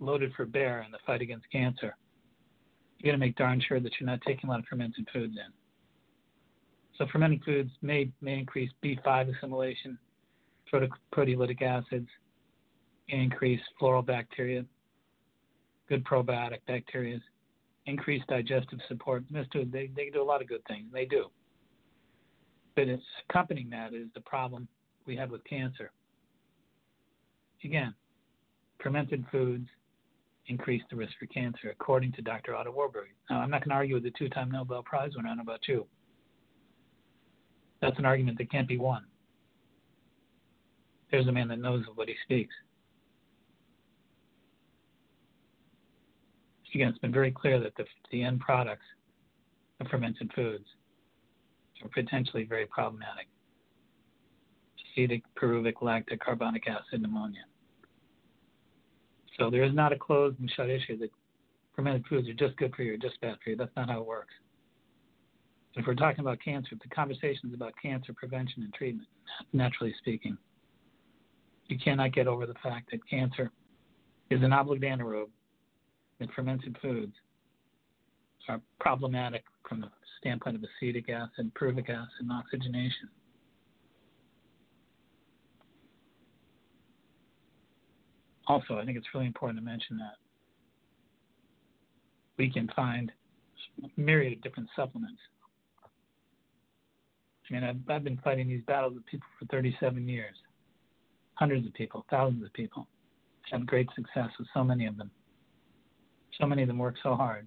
[0.00, 1.96] loaded for bear in the fight against cancer,
[2.98, 5.34] you got to make darn sure that you're not taking a lot of fermented foods
[5.36, 5.52] in.
[6.96, 9.98] So fermented foods may may increase B5 assimilation,
[10.72, 12.08] proteolytic acids,
[13.08, 14.64] increase floral bacteria,
[15.88, 17.20] good probiotic bacteria,
[17.86, 19.24] increase digestive support.
[19.30, 20.86] They, they do a lot of good things.
[20.92, 21.26] They do.
[22.74, 24.68] But it's accompanying that is the problem
[25.06, 25.92] we have with cancer.
[27.64, 27.94] Again,
[28.82, 29.68] fermented foods
[30.48, 32.54] increase the risk for cancer, according to Dr.
[32.54, 33.08] Otto Warburg.
[33.30, 35.34] Now, I'm not going to argue with the two time Nobel Prize winner.
[35.40, 35.86] About you.
[37.80, 39.04] That's an argument that can't be won.
[41.10, 42.54] There's a man that knows of what he speaks.
[46.74, 48.84] Again, it's been very clear that the, the end products
[49.80, 50.66] of fermented foods
[51.82, 53.28] are potentially very problematic.
[54.96, 57.44] Acetic, pyruvic, lactic, carbonic acid, and ammonia.
[59.38, 61.10] So there is not a closed and shut issue that
[61.74, 63.56] fermented foods are just good for you or just bad for you.
[63.56, 64.32] That's not how it works.
[65.74, 69.06] If we're talking about cancer, the conversation is about cancer prevention and treatment,
[69.52, 70.38] naturally speaking.
[71.66, 73.50] You cannot get over the fact that cancer
[74.30, 75.28] is an obligate anaerobe
[76.20, 77.12] and fermented foods
[78.48, 83.08] are problematic from the standpoint of acetic acid, and pyruvic acid, and oxygenation.
[88.46, 90.16] Also, I think it's really important to mention that
[92.38, 93.10] we can find
[93.96, 95.20] myriad of different supplements.
[97.50, 100.34] I mean, I've, I've been fighting these battles with people for 37 years,
[101.34, 102.86] hundreds of people, thousands of people.
[103.46, 105.10] I've had great success with so many of them.
[106.40, 107.46] So many of them work so hard.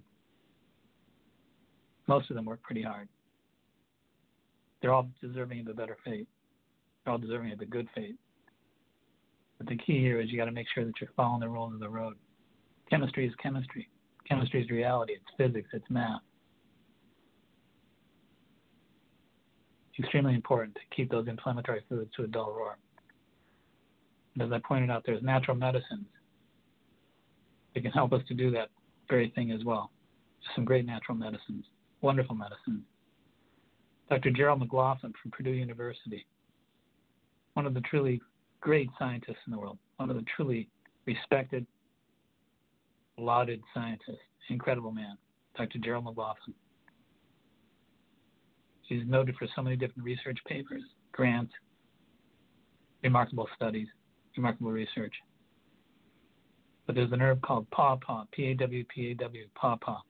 [2.06, 3.08] Most of them work pretty hard.
[4.80, 6.26] They're all deserving of a better fate.
[7.04, 8.16] They're all deserving of a good fate.
[9.60, 11.74] But the key here is you got to make sure that you're following the rules
[11.74, 12.14] of the road.
[12.88, 13.90] Chemistry is chemistry.
[14.26, 15.12] Chemistry is reality.
[15.12, 15.68] It's physics.
[15.74, 16.22] It's math.
[19.98, 22.78] Extremely important to keep those inflammatory foods to a dull roar.
[24.32, 26.06] And as I pointed out, there's natural medicines
[27.74, 28.70] that can help us to do that
[29.10, 29.90] very thing as well.
[30.54, 31.66] Some great natural medicines,
[32.00, 32.82] wonderful medicines.
[34.08, 34.30] Dr.
[34.30, 36.26] Gerald McLaughlin from Purdue University,
[37.52, 38.22] one of the truly
[38.60, 40.68] great scientists in the world, one of the truly
[41.06, 41.66] respected,
[43.18, 44.18] lauded scientists,
[44.48, 45.16] incredible man,
[45.56, 45.78] Dr.
[45.78, 46.54] Gerald McLaughlin.
[48.82, 51.52] He's noted for so many different research papers, grants,
[53.02, 53.86] remarkable studies,
[54.36, 55.14] remarkable research.
[56.86, 60.00] But there's an herb called Paw Paw, pawpaw, P-A-W, P-A-W, pawpaw.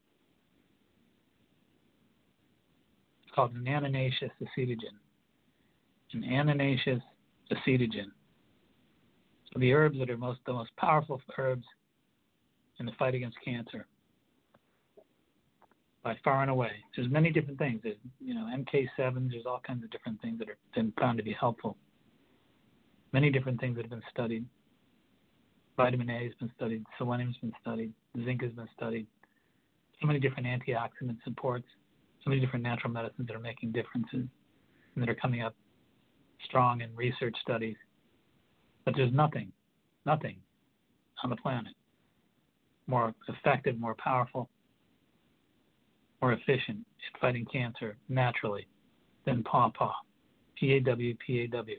[3.23, 4.97] It's called an annonaceous acetogen.
[6.15, 7.03] An annonaceous
[7.53, 8.07] acetogen.
[9.57, 11.67] The herbs that are most the most powerful herbs
[12.79, 13.87] in the fight against cancer
[16.03, 16.71] by far and away.
[16.97, 17.81] There's many different things.
[17.83, 19.31] There's you know MK7.
[19.31, 21.77] There's all kinds of different things that are been found to be helpful.
[23.13, 24.45] Many different things that have been studied.
[25.77, 27.93] Vitamin A has been studied, selenium has been studied,
[28.25, 29.07] zinc has been studied.
[30.01, 31.67] So many different antioxidant supports,
[32.23, 34.27] so many different natural medicines that are making differences
[34.95, 35.55] and that are coming up
[36.45, 37.77] strong in research studies.
[38.91, 39.53] But there's nothing,
[40.05, 40.35] nothing
[41.23, 41.75] on the planet
[42.89, 44.51] more effective, more powerful,
[46.21, 46.79] more efficient
[47.15, 48.67] at fighting cancer naturally
[49.27, 49.93] than pawpaw.
[50.59, 51.77] P A W P A W.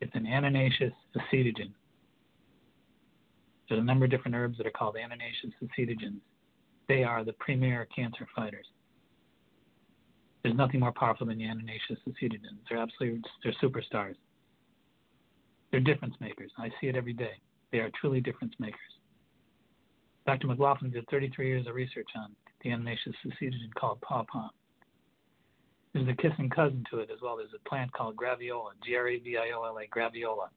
[0.00, 1.70] It's an annonaceous acetogen.
[3.68, 6.18] There's a number of different herbs that are called annonaceous acetogens.
[6.88, 8.66] They are the premier cancer fighters.
[10.42, 12.58] There's nothing more powerful than the annonaceous acetogens.
[12.68, 14.16] They're absolutely they're superstars.
[15.70, 16.50] They're difference makers.
[16.58, 17.34] I see it every day.
[17.72, 18.80] They are truly difference makers.
[20.26, 20.48] Dr.
[20.48, 24.48] McLaughlin did 33 years of research on the Annonaceous sacidin called pawpaw.
[25.92, 27.36] There's a kissing cousin to it as well.
[27.36, 30.48] There's a plant called graviola, G-R-A-V-I-O-L-A, graviola.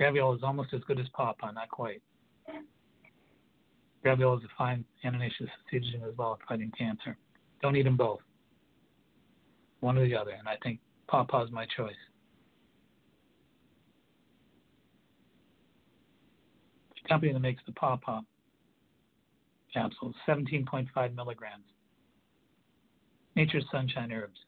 [0.00, 2.02] Graviola is almost as good as pawpaw, not quite.
[4.04, 7.16] Graviola is a fine annonaceous sacidin as well fighting cancer.
[7.62, 8.20] Don't eat them both.
[9.80, 11.94] One or the other, and I think pawpaw is my choice.
[16.99, 18.20] The company that makes the pawpaw
[19.74, 21.64] capsules, 17.5 milligrams.
[23.34, 24.38] Nature's Sunshine Herbs.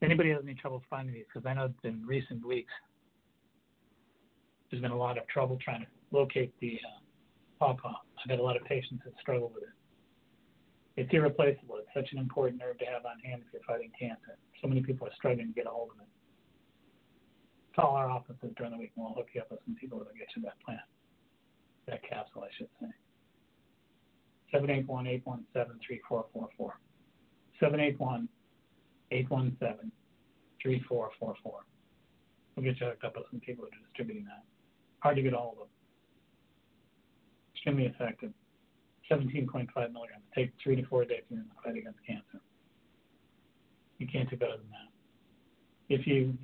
[0.00, 2.72] If anybody has any trouble finding these, because I know in recent weeks
[4.70, 7.00] there's been a lot of trouble trying to locate the uh,
[7.58, 7.94] pawpaw.
[8.24, 9.68] I've had a lot of patients that struggle with it.
[10.96, 11.76] It's irreplaceable.
[11.78, 14.38] It's such an important herb to have on hand if you're fighting cancer.
[14.62, 16.13] So many people are struggling to get a hold of it.
[17.74, 20.14] Call our offices during the week and we'll hook you up with some people that'll
[20.14, 20.80] get you that plant.
[21.88, 22.88] That capsule, I should say.
[24.52, 26.78] 781 817 3444.
[27.58, 28.28] 781
[29.10, 29.90] 817
[30.62, 31.66] 3444.
[32.54, 34.46] We'll get you hooked up with some people that are distributing that.
[35.00, 35.68] Hard to get a hold of.
[37.54, 38.30] Extremely effective.
[39.10, 39.50] 17.5
[39.92, 40.24] milligrams.
[40.34, 42.40] Take three to four days in the fight against cancer.
[43.98, 44.90] You can't do better than that.
[45.88, 46.38] If you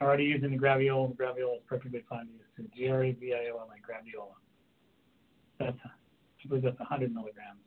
[0.00, 2.68] already using the graviola, the graviola is perfectly fine to use too.
[2.76, 4.34] G-R-A-V-I-O-L-A, graviola.
[5.58, 7.60] That's, I believe that's 100 milligrams.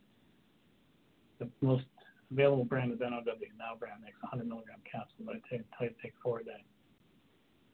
[1.39, 1.86] The most
[2.32, 3.23] available brand is NOW.
[3.57, 6.63] Now brand makes 100 milligram capsule, but I tell you take four a day.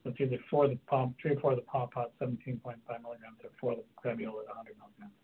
[0.03, 3.37] So it's either four the pop, three or four of the pop pot, 17.5 milligrams,
[3.43, 5.17] or four of the graviola at 100 milligrams.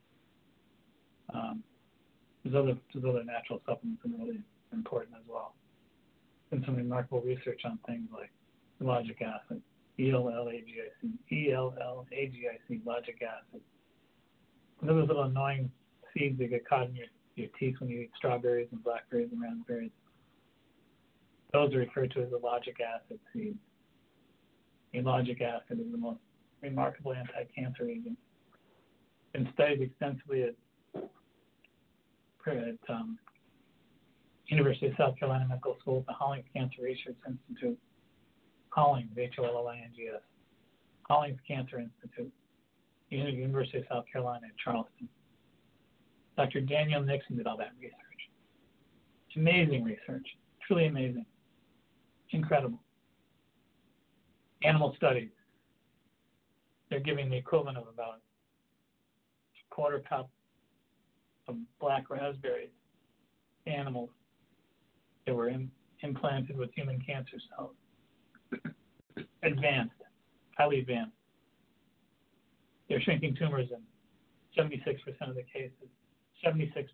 [1.34, 1.64] Um,
[2.44, 4.42] there's other there's other natural supplements that are really
[4.74, 5.56] important as well.
[6.52, 8.32] Been some remarkable research on things like
[8.84, 9.62] ellagic acid,
[10.00, 13.62] E-L-L-A-G-I-C, E-L-L-A-G-I-C, ellagic acid.
[14.82, 15.72] Those little annoying
[16.14, 19.42] seeds that get caught in your, your teeth when you eat strawberries and blackberries and
[19.42, 19.92] raspberries.
[21.54, 23.58] Those are referred to as ellagic acid seeds.
[24.94, 26.20] Ellagic acid is the most
[26.62, 28.18] remarkable anti-cancer agent.
[29.34, 30.56] Been studied extensively at
[32.46, 33.18] at um,
[34.48, 37.80] University of South Carolina Medical School at the Hollings Cancer Research Institute.
[38.74, 40.22] Hollings, H-O-L-L-I-N-G-S.
[41.04, 42.32] Hollings Cancer Institute,
[43.10, 45.08] University of South Carolina at Charleston.
[46.36, 46.62] Dr.
[46.62, 47.94] Daniel Nixon did all that research.
[49.28, 50.26] It's amazing research,
[50.66, 51.26] truly amazing,
[52.32, 52.80] incredible.
[54.64, 55.30] Animal studies.
[56.90, 60.32] They're giving the equivalent of about a quarter cup
[61.48, 62.70] of black raspberries
[63.68, 64.10] animals
[65.28, 65.70] that were in,
[66.02, 67.76] implanted with human cancer cells.
[69.44, 69.96] Advanced,
[70.58, 71.16] highly advanced.
[72.90, 73.82] They're shrinking tumors in
[74.58, 74.98] 76%
[75.28, 75.90] of the cases,
[76.46, 76.86] 76%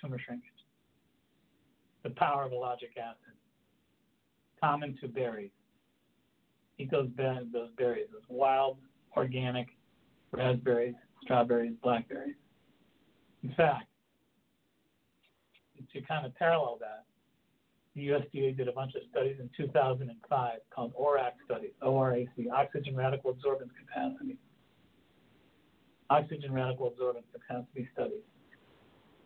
[0.00, 0.50] tumor shrinkage.
[2.02, 3.34] The power of ellagic acid,
[4.60, 5.50] common to berries.
[6.78, 8.78] Eat those, those berries, those wild,
[9.16, 9.68] organic
[10.32, 12.34] raspberries, strawberries, blackberries.
[13.42, 13.86] In fact,
[15.92, 17.04] to kind of parallel that,
[17.94, 23.32] the USDA did a bunch of studies in 2005 called ORAC studies, O-R-A-C, oxygen radical
[23.32, 24.36] absorbance capacity.
[26.10, 28.22] Oxygen radical absorbance capacity studies.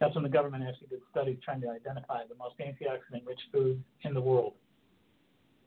[0.01, 4.15] That's when the government actually did studies trying to identify the most antioxidant-rich foods in
[4.15, 4.53] the world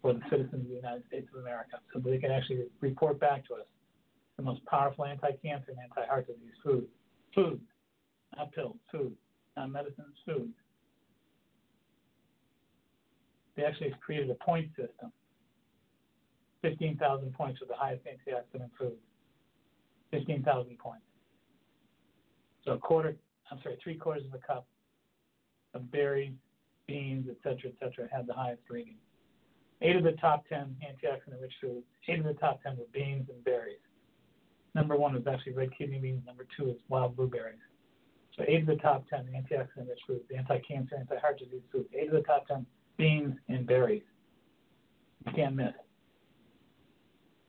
[0.01, 3.45] for the citizens of the United States of America, so they can actually report back
[3.47, 3.65] to us
[4.37, 6.87] the most powerful anti-cancer and anti-heart disease foods.
[7.35, 7.59] Food,
[8.35, 9.13] not pills, food,
[9.57, 10.49] not medicines, food.
[13.61, 15.11] They actually created a point system.
[16.63, 18.97] 15,000 points for the highest antioxidant foods.
[20.09, 21.05] 15,000 points.
[22.65, 23.15] So a quarter,
[23.51, 24.65] I'm sorry, three quarters of a cup
[25.75, 26.33] of berries,
[26.87, 28.95] beans, etc., etc., had the highest rating.
[29.83, 33.43] Eight of the top 10 antioxidant-rich foods, eight of the top 10 were beans and
[33.43, 33.77] berries.
[34.73, 36.23] Number one was actually red kidney beans.
[36.25, 37.59] Number two is wild blueberries.
[38.35, 41.89] So eight of the top 10 antioxidant-rich foods, the anti-cancer, anti-heart disease foods.
[41.93, 42.65] Eight of the top 10
[43.01, 44.03] beans, and berries.
[45.25, 45.73] You can't miss.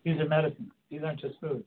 [0.03, 0.73] These are medicines.
[0.91, 1.63] These aren't just food.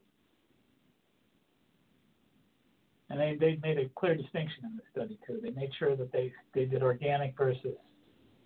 [3.11, 5.39] And they, they made a clear distinction in the study too.
[5.41, 7.77] They made sure that they they did organic versus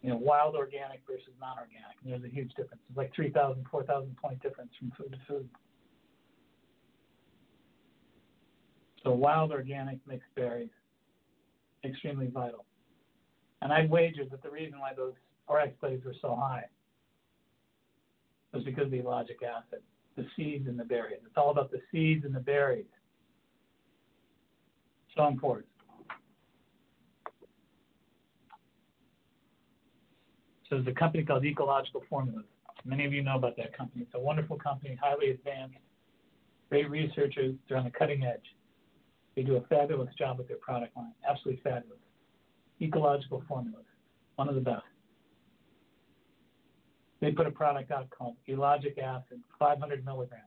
[0.01, 1.95] you know wild organic versus non-organic.
[2.03, 2.81] And there's a huge difference.
[2.89, 5.49] It's like 3,000, 4,000 point difference from food to food.
[9.03, 10.69] So wild organic mixed berries,
[11.85, 12.65] extremely vital.
[13.61, 15.13] And I'd wager that the reason why those
[15.49, 16.65] ORAC studies were so high
[18.53, 19.81] was because of the ellagic acid,
[20.15, 21.19] the seeds and the berries.
[21.25, 22.85] It's all about the seeds and the berries.
[25.15, 25.67] So important.
[30.69, 32.45] So there's a company called Ecological Formulas.
[32.85, 34.03] Many of you know about that company.
[34.03, 35.77] It's a wonderful company, highly advanced,
[36.69, 37.55] great researchers.
[37.67, 38.45] They're on the cutting edge.
[39.35, 41.13] They do a fabulous job with their product line.
[41.27, 41.99] Absolutely fabulous.
[42.81, 43.85] Ecological Formulas,
[44.35, 44.83] one of the best.
[47.21, 50.43] They put a product out called ellagic acid, 500 milligrams.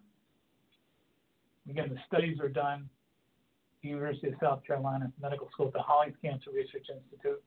[1.68, 2.88] Again, the studies were done
[3.82, 7.42] University of South Carolina Medical School at the Hollings Cancer Research Institute,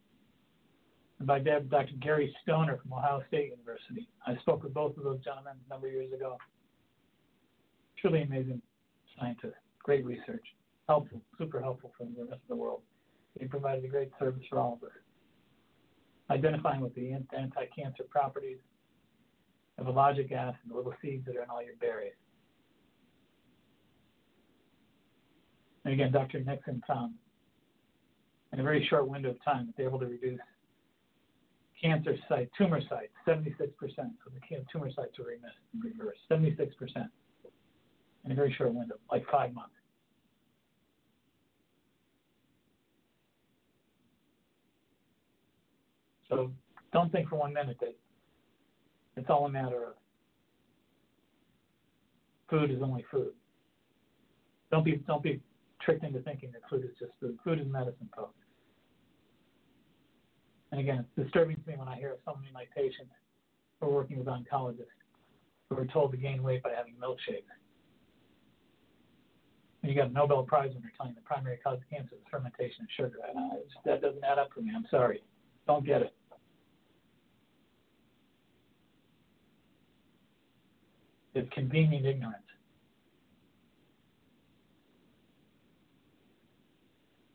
[1.20, 1.96] and by Dr.
[2.02, 4.08] Gary Stoner from Ohio State University.
[4.28, 6.38] I spoke with both of those gentlemen a number of years ago.
[8.00, 8.62] Truly amazing
[9.18, 10.46] scientists, great research,
[10.88, 12.82] helpful, super helpful for the rest of the world.
[13.40, 14.96] They provided a great service for all of us.
[16.30, 18.58] Identifying with the anti-cancer properties
[19.78, 22.14] of ellagic acid, and the little seeds that are in all your berries.
[25.84, 26.40] And again, Dr.
[26.40, 27.14] Nixon found
[28.54, 30.40] in a very short window of time that they're able to reduce
[31.82, 33.50] cancer site, tumor sites, 76%.
[33.78, 35.26] So the tumor sites are
[35.84, 37.10] reversed, 76%
[38.24, 39.76] in a very short window, like five months.
[46.30, 46.52] So
[46.92, 47.96] don't think for one minute that
[49.18, 49.94] it's all a matter of
[52.50, 53.32] food is only food.
[54.72, 55.42] Don't be don't be
[55.82, 57.38] tricked into thinking that food is just food.
[57.44, 58.36] Food is medicine, folks.
[60.72, 63.14] And again, it's disturbing to me when I hear of so many of my patients
[63.80, 64.92] who are working with oncologists
[65.70, 67.44] who are told to gain weight by having milkshakes.
[69.82, 72.84] And you got a Nobel Prize winner telling the primary cause of cancer is fermentation
[72.84, 73.20] of sugar.
[73.24, 74.72] I, that doesn't add up for me.
[74.76, 75.24] I'm sorry.
[75.68, 76.14] Don't get it.
[81.36, 82.38] It's convenient ignorance.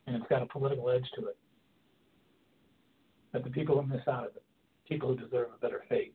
[0.07, 1.37] And it's got a political edge to it.
[3.33, 4.43] But the people who miss out of it,
[4.89, 6.15] people who deserve a better fate.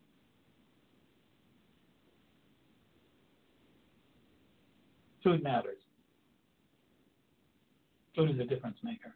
[5.24, 5.78] Food matters.
[8.16, 9.16] Food is a difference maker.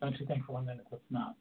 [0.00, 1.36] Don't you think for one minute it's not?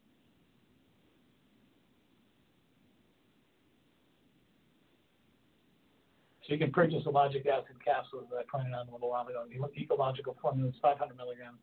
[6.50, 9.46] So you can purchase ellagic acid capsules that I pointed out a little while ago.
[9.48, 11.60] The ecological formula is 500 milligrams.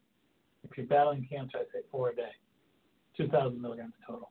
[0.62, 2.30] If you're battling cancer, I say four a day,
[3.16, 4.30] 2,000 milligrams total.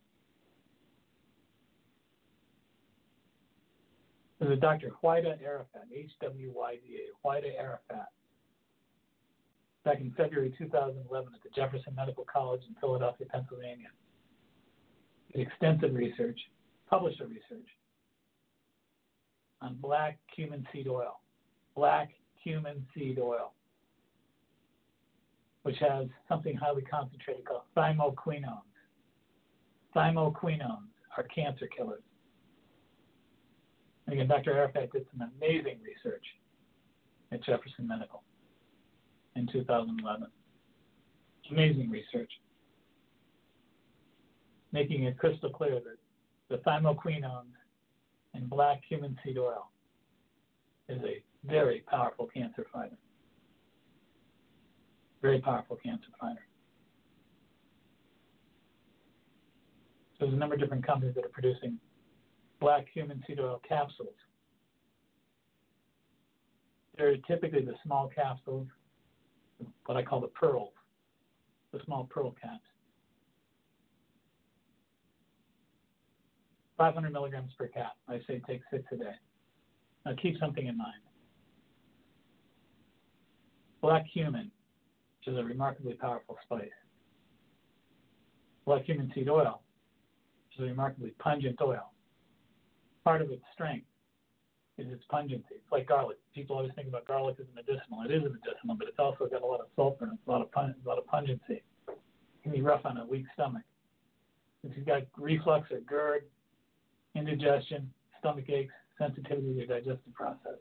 [4.39, 4.93] There's a Dr.
[5.03, 8.07] Hwyda Arafat, H-W-Y-D-A, Hwyda Arafat,
[9.83, 13.89] back in February 2011 at the Jefferson Medical College in Philadelphia, Pennsylvania.
[15.33, 16.39] Extensive research,
[16.89, 17.67] published research
[19.65, 21.19] on black cumin seed oil.
[21.75, 22.11] Black
[22.41, 23.53] cumin seed oil,
[25.63, 28.61] which has something highly concentrated called thymoquinones.
[29.95, 32.03] Thymoquinones are cancer killers.
[34.07, 34.53] Again, Dr.
[34.53, 36.23] Arafat did some amazing research
[37.31, 38.21] at Jefferson Medical
[39.35, 40.27] in 2011.
[41.51, 42.31] Amazing research.
[44.71, 45.97] Making it crystal clear that
[46.49, 47.55] the thymoquinones
[48.35, 49.69] and black cumin seed oil
[50.89, 52.97] is a very powerful cancer fighter.
[55.21, 56.45] Very powerful cancer fighter.
[60.13, 61.79] So there's a number of different companies that are producing
[62.59, 64.13] black cumin seed oil capsules.
[66.97, 68.67] They're typically the small capsules,
[69.85, 70.71] what I call the pearls,
[71.73, 72.63] the small pearl caps.
[76.77, 77.93] 500 milligrams per cap.
[78.07, 79.15] I say take six a day.
[80.05, 81.01] Now keep something in mind.
[83.81, 84.51] Black cumin,
[85.19, 86.69] which is a remarkably powerful spice.
[88.65, 89.61] Black cumin seed oil,
[90.49, 91.91] which is a remarkably pungent oil.
[93.03, 93.85] Part of its strength
[94.77, 95.45] is its pungency.
[95.51, 96.17] It's like garlic.
[96.33, 98.01] People always think about garlic as a medicinal.
[98.03, 100.41] It is a medicinal, but it's also got a lot of sulfur and a lot
[100.41, 101.61] of pun- a lot of pungency.
[101.87, 103.63] It can be rough on a weak stomach.
[104.63, 106.23] If you've got reflux or GERD,
[107.15, 107.89] indigestion,
[108.19, 110.59] stomach aches, sensitivity to your digestive process.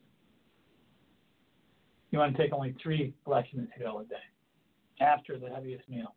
[2.10, 4.16] You want to take only three cumin seed a day
[5.00, 6.14] after the heaviest meal.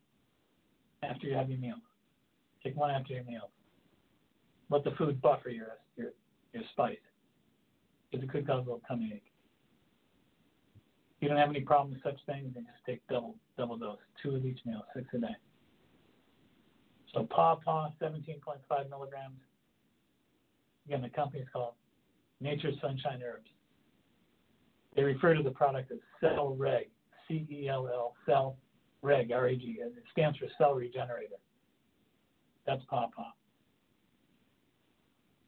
[1.04, 1.78] After your heavy meal.
[2.64, 3.50] Take one after your meal.
[4.70, 6.10] Let the food buffer your your,
[6.54, 6.98] your spice.
[8.12, 9.32] Because it could cause a little tummy ache.
[11.18, 13.98] If you don't have any problem with such things, then just take double double dose,
[14.22, 15.36] two of each meal, six a day.
[17.14, 19.40] So Paw Paw, 17.5 milligrams,
[20.88, 21.74] Again, the company is called
[22.40, 23.50] Nature Sunshine Herbs.
[24.96, 26.88] They refer to the product as Cell Reg,
[27.28, 28.58] C E L L, Cell
[29.02, 31.36] Reg, R A G, and it stands for Cell Regenerator.
[32.66, 33.32] That's Pawpaw.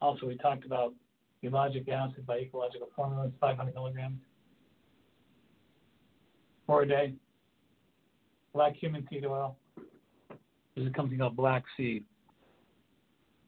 [0.00, 0.94] Also, we talked about
[1.42, 4.18] ellagic acid by ecological formulas, 500 milligrams
[6.66, 7.14] for a day.
[8.52, 9.56] Black cumin seed oil.
[10.74, 12.04] There's a company called Black Seed.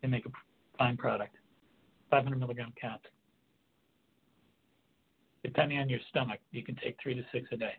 [0.00, 0.30] They make a
[0.78, 1.36] fine product.
[2.12, 3.08] 500 milligram caps.
[5.42, 7.72] Depending on your stomach, you can take three to six a day.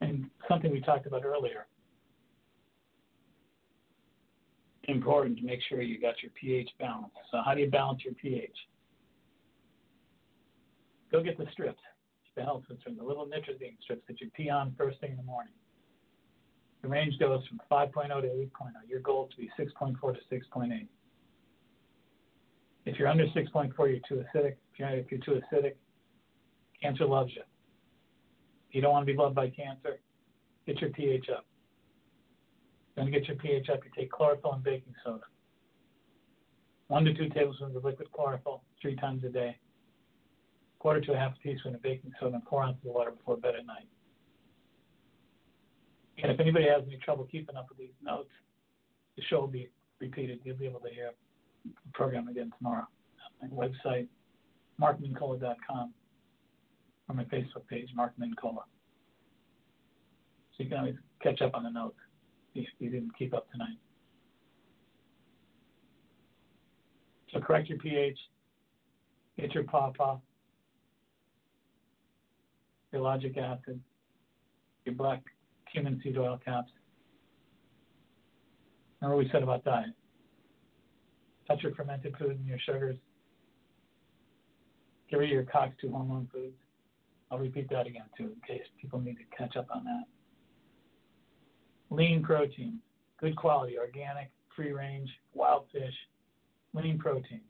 [0.00, 1.66] And something we talked about earlier.
[4.88, 7.14] Important to make sure you got your pH balanced.
[7.30, 8.50] So how do you balance your pH?
[11.12, 11.80] Go get the strips,
[12.34, 15.22] the health concern, the little nitrazine strips that you pee on first thing in the
[15.22, 15.52] morning.
[16.82, 18.48] The range goes from 5.0 to 8.0.
[18.88, 20.86] Your goal is to be 6.4 to 6.8.
[22.84, 24.56] If you're under 6.4, you're too acidic.
[24.72, 25.74] If you're, if you're too acidic,
[26.82, 27.42] cancer loves you.
[28.68, 30.00] If you don't want to be loved by cancer,
[30.66, 31.46] get your pH up.
[32.96, 35.22] Then to get your pH up, you take chlorophyll and baking soda.
[36.88, 39.56] One to two tablespoons of liquid chlorophyll three times a day.
[40.80, 43.36] Quarter to a half a teaspoon of baking soda and four ounces of water before
[43.36, 43.86] bed at night.
[46.18, 48.30] And if anybody has any trouble keeping up with these notes,
[49.16, 49.68] the show will be
[50.00, 50.40] repeated.
[50.44, 51.10] You'll be able to hear
[51.64, 52.86] the program again tomorrow.
[53.40, 54.08] My website,
[54.80, 55.92] markmincolla.com,
[57.08, 58.64] or my Facebook page, Mark Mincolla.
[60.56, 61.96] So you can always catch up on the notes
[62.54, 63.78] if you didn't keep up tonight.
[67.32, 68.18] So correct your pH,
[69.38, 70.18] get your pawpaw,
[72.92, 73.80] your ellagic acid,
[74.84, 75.22] your black
[75.72, 76.70] cumin seed oil caps.
[79.00, 79.94] Remember what we said about diet.
[81.48, 82.96] Touch your fermented foods and your sugars.
[85.10, 86.54] Get rid of your COX-2 hormone foods.
[87.30, 90.04] I'll repeat that again too, in case people need to catch up on that.
[91.90, 92.78] Lean protein,
[93.20, 95.94] good quality, organic, free range, wild fish,
[96.74, 97.40] lean protein.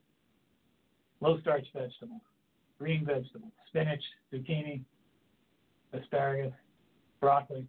[1.21, 2.21] Low starch vegetables,
[2.79, 4.03] green vegetables, spinach,
[4.33, 4.81] zucchini,
[5.93, 6.53] asparagus,
[7.21, 7.67] broccoli,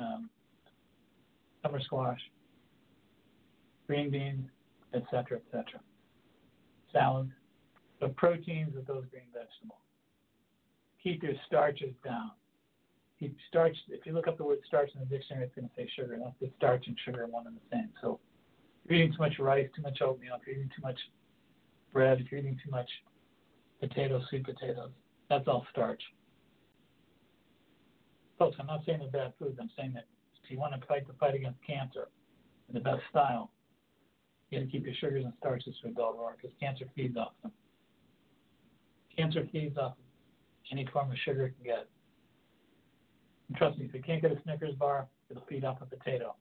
[0.00, 0.30] um,
[1.62, 2.20] summer squash,
[3.86, 4.48] green beans,
[4.94, 5.80] etc., etc.
[6.92, 7.30] Salads.
[8.00, 9.80] The proteins of those green vegetables.
[11.02, 12.32] Keep your starches down.
[13.20, 13.76] Keep starch.
[13.88, 16.18] If you look up the word starch in the dictionary, it's going to say sugar.
[16.22, 17.90] That's the starch and sugar are one and the same.
[18.00, 18.18] So,
[18.84, 20.98] if you're eating too much rice, too much oatmeal, if you're eating too much
[21.92, 22.90] bread, if you're eating too much
[23.80, 24.90] potatoes, sweet potatoes,
[25.30, 26.02] that's all starch.
[28.58, 29.58] I'm not saying they're bad foods.
[29.60, 30.04] I'm saying that
[30.42, 32.08] if you want to fight the fight against cancer
[32.68, 33.50] in the best style,
[34.50, 37.16] you got to keep your sugars and starches to a dull roar because cancer feeds
[37.16, 37.52] off them.
[39.16, 39.94] Cancer feeds off
[40.70, 41.88] any form of sugar it can get.
[43.48, 46.34] And trust me, if you can't get a Snickers bar, it'll feed off a potato.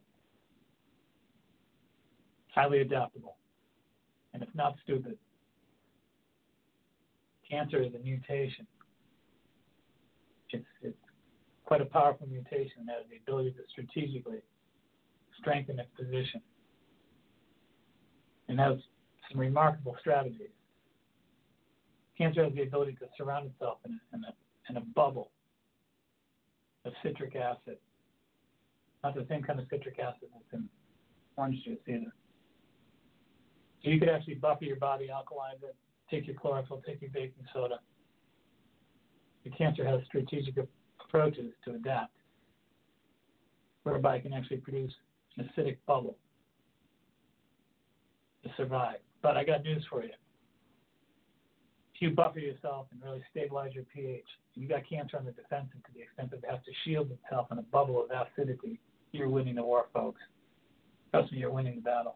[2.54, 3.38] Highly adaptable.
[4.34, 5.18] And it's not stupid.
[7.50, 8.66] Cancer is a mutation.
[10.52, 10.98] It's, it's
[11.66, 14.40] quite a powerful mutation that has the ability to strategically
[15.40, 16.42] strengthen its position
[18.48, 18.78] and has
[19.30, 20.52] some remarkable strategies.
[22.18, 24.34] Cancer has the ability to surround itself in a, in a,
[24.70, 25.32] in a bubble
[26.86, 27.78] of citric acid.
[29.04, 30.70] Not the same kind of citric acid that's in
[31.38, 32.14] orange juice either.
[33.84, 35.76] So you could actually buffer your body, alkalize it,
[36.10, 37.80] take your chlorophyll, take your baking soda.
[39.44, 40.58] The cancer has strategic
[41.14, 42.16] approaches to adapt,
[43.84, 44.92] whereby it can actually produce
[45.38, 46.18] an acidic bubble
[48.44, 48.98] to survive.
[49.22, 50.10] But I got news for you.
[51.96, 55.84] If you buffer yourself and really stabilize your pH, you got cancer on the defensive
[55.86, 58.80] to the extent that it has to shield itself in a bubble of acidity,
[59.12, 60.20] you're winning the war, folks.
[61.12, 62.16] Trust me, you're winning the battle.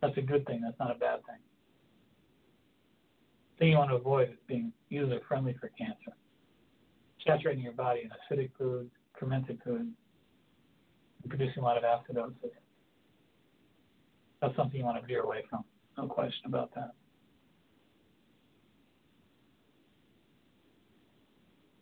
[0.00, 0.60] That's a good thing.
[0.62, 1.40] That's not a bad thing.
[3.54, 6.12] The thing you want to avoid is being user friendly for cancer.
[7.26, 9.88] Saturating your body in acidic foods, fermented foods,
[11.22, 12.50] and producing a lot of acidosis.
[14.40, 15.64] That's something you want to veer away from.
[15.96, 16.90] No question about that.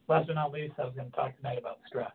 [0.09, 2.13] Last but not least, I was going to talk tonight about stress.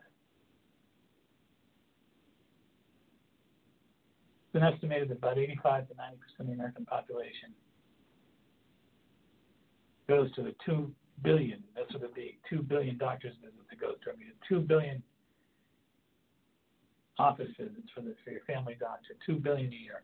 [4.44, 7.52] It's been estimated that about 85 to 90 percent of the American population
[10.08, 10.90] goes to the two
[11.22, 11.62] billion.
[11.74, 12.38] That's what it'd be.
[12.48, 14.10] Two billion doctors visits that goes to.
[14.10, 15.02] I mean, two billion
[17.18, 19.14] office visits for the for your family doctor.
[19.26, 20.02] Two billion a year.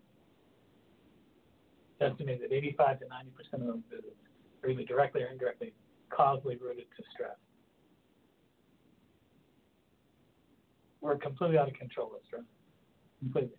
[2.00, 4.20] Estimated that 85 to 90 percent of those visits
[4.62, 5.72] are either directly or indirectly
[6.10, 7.36] causally rooted to stress.
[11.00, 12.42] We're completely out of control with stress.
[13.20, 13.56] Completely.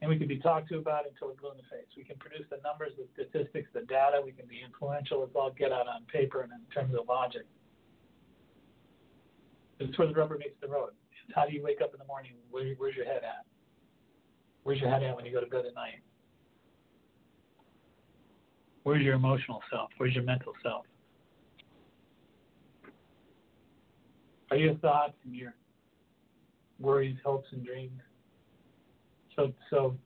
[0.00, 1.88] And we can be talked to about until we're blue in the face.
[1.96, 4.22] We can produce the numbers, the statistics, the data.
[4.24, 5.24] We can be influential.
[5.24, 7.46] It's all get out on paper and in terms of logic.
[9.80, 10.90] It's where the rubber meets the road.
[11.26, 12.32] It's how do you wake up in the morning?
[12.50, 13.44] Where, where's your head at?
[14.62, 16.02] Where's your head at when you go to bed at night?
[18.84, 19.90] Where's your emotional self?
[19.98, 20.86] Where's your mental self?
[24.50, 25.54] Are your thoughts and your
[26.78, 28.00] worries, hopes, and dreams
[29.38, 29.96] so so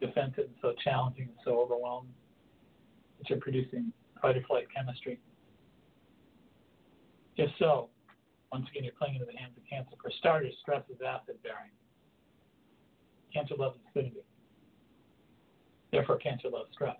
[0.00, 2.08] defensive and so challenging and so overwhelmed
[3.18, 5.20] that you're producing fight or flight chemistry?
[7.36, 7.88] If so,
[8.50, 9.92] once again, you're playing into the hands of cancer.
[10.02, 11.70] For starters, stress is acid bearing.
[13.32, 14.20] Cancer loves acidity.
[15.90, 16.96] Therefore, cancer loves stress.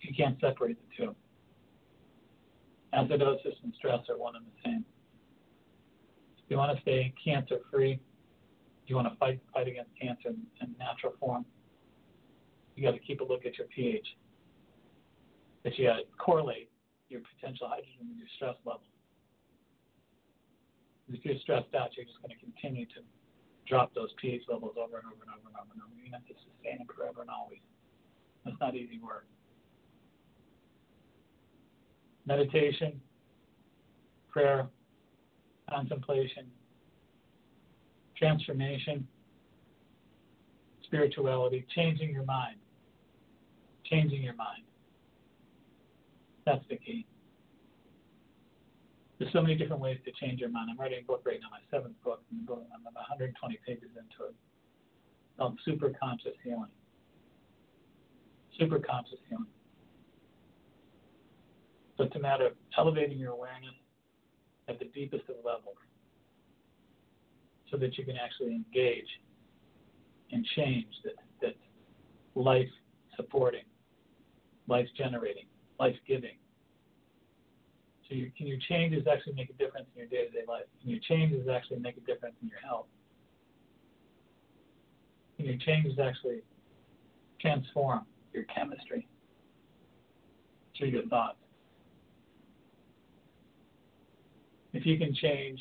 [0.00, 1.14] You can't separate the two.
[2.94, 4.84] Acidosis and stress are one and the same.
[6.38, 8.00] If you want to stay cancer free,
[8.90, 11.46] you want to fight fight against cancer in, in natural form,
[12.74, 14.06] you got to keep a look at your pH.
[15.62, 16.68] That you got to correlate
[17.08, 18.82] your potential hydrogen with your stress level.
[21.12, 23.02] If you're stressed out, you're just going to continue to
[23.66, 25.94] drop those pH levels over and over and over and over and over.
[25.94, 27.62] To have to sustain them forever and always.
[28.44, 29.26] That's not easy work.
[32.26, 33.00] Meditation,
[34.30, 34.66] prayer,
[35.68, 36.46] contemplation,
[38.20, 39.06] transformation,
[40.84, 42.56] spirituality, changing your mind.
[43.84, 44.62] Changing your mind.
[46.44, 47.06] That's the key.
[49.18, 50.68] There's so many different ways to change your mind.
[50.70, 52.22] I'm writing a book right now, my seventh book.
[52.30, 54.34] I'm about 120 pages into it.
[55.38, 56.70] Called Super Conscious Healing.
[58.58, 59.46] Super Conscious Healing.
[61.96, 63.74] So it's a matter of elevating your awareness
[64.68, 65.76] at the deepest of levels
[67.70, 69.08] so that you can actually engage
[70.32, 71.54] and change that, that's
[72.34, 72.68] life
[73.16, 73.64] supporting,
[74.68, 75.46] life generating,
[75.78, 76.36] life giving.
[78.08, 80.64] So you, can your changes actually make a difference in your day to day life?
[80.80, 82.86] Can your changes actually make a difference in your health?
[85.36, 86.42] Can your changes actually
[87.40, 89.08] transform your chemistry
[90.76, 91.38] through your thoughts?
[94.72, 95.58] If you can change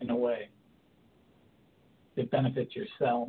[0.00, 0.48] in a way
[2.18, 3.28] that benefits yourself,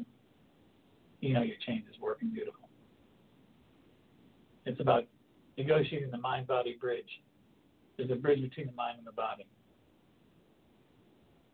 [1.22, 2.68] you know your change is working beautiful.
[4.66, 5.06] It's about
[5.58, 7.22] negotiating the mind body bridge.
[7.98, 9.46] There's a bridge between the mind and the body.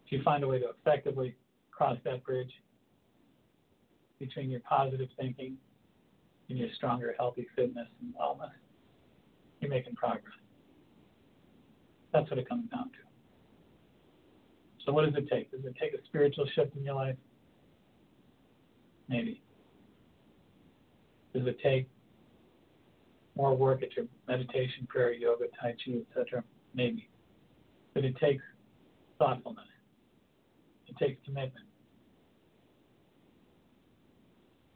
[0.06, 1.36] If you find a way to effectively
[1.72, 2.52] cross that bridge
[4.18, 5.58] between your positive thinking
[6.50, 8.52] and your stronger, healthy fitness and wellness,
[9.60, 10.34] you're making progress.
[12.14, 13.05] That's what it comes down to.
[14.86, 15.52] So what does it take?
[15.52, 17.16] Does it take a spiritual shift in your life?
[19.10, 19.42] Maybe.
[21.34, 21.88] Does it take
[23.36, 26.44] more work at your meditation, prayer, yoga, tai chi, etc.?
[26.74, 27.10] Maybe.
[27.94, 28.44] But it takes
[29.18, 29.66] thoughtfulness.
[30.88, 31.66] It takes commitment.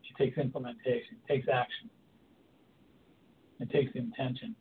[0.09, 1.17] It takes implementation.
[1.23, 1.89] It takes action.
[3.59, 4.55] It takes intention.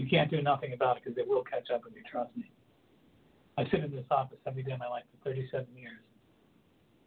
[0.00, 2.50] You can't do nothing about it because it will catch up with you, trust me.
[3.58, 6.00] I sit in this office every day of my life for 37 years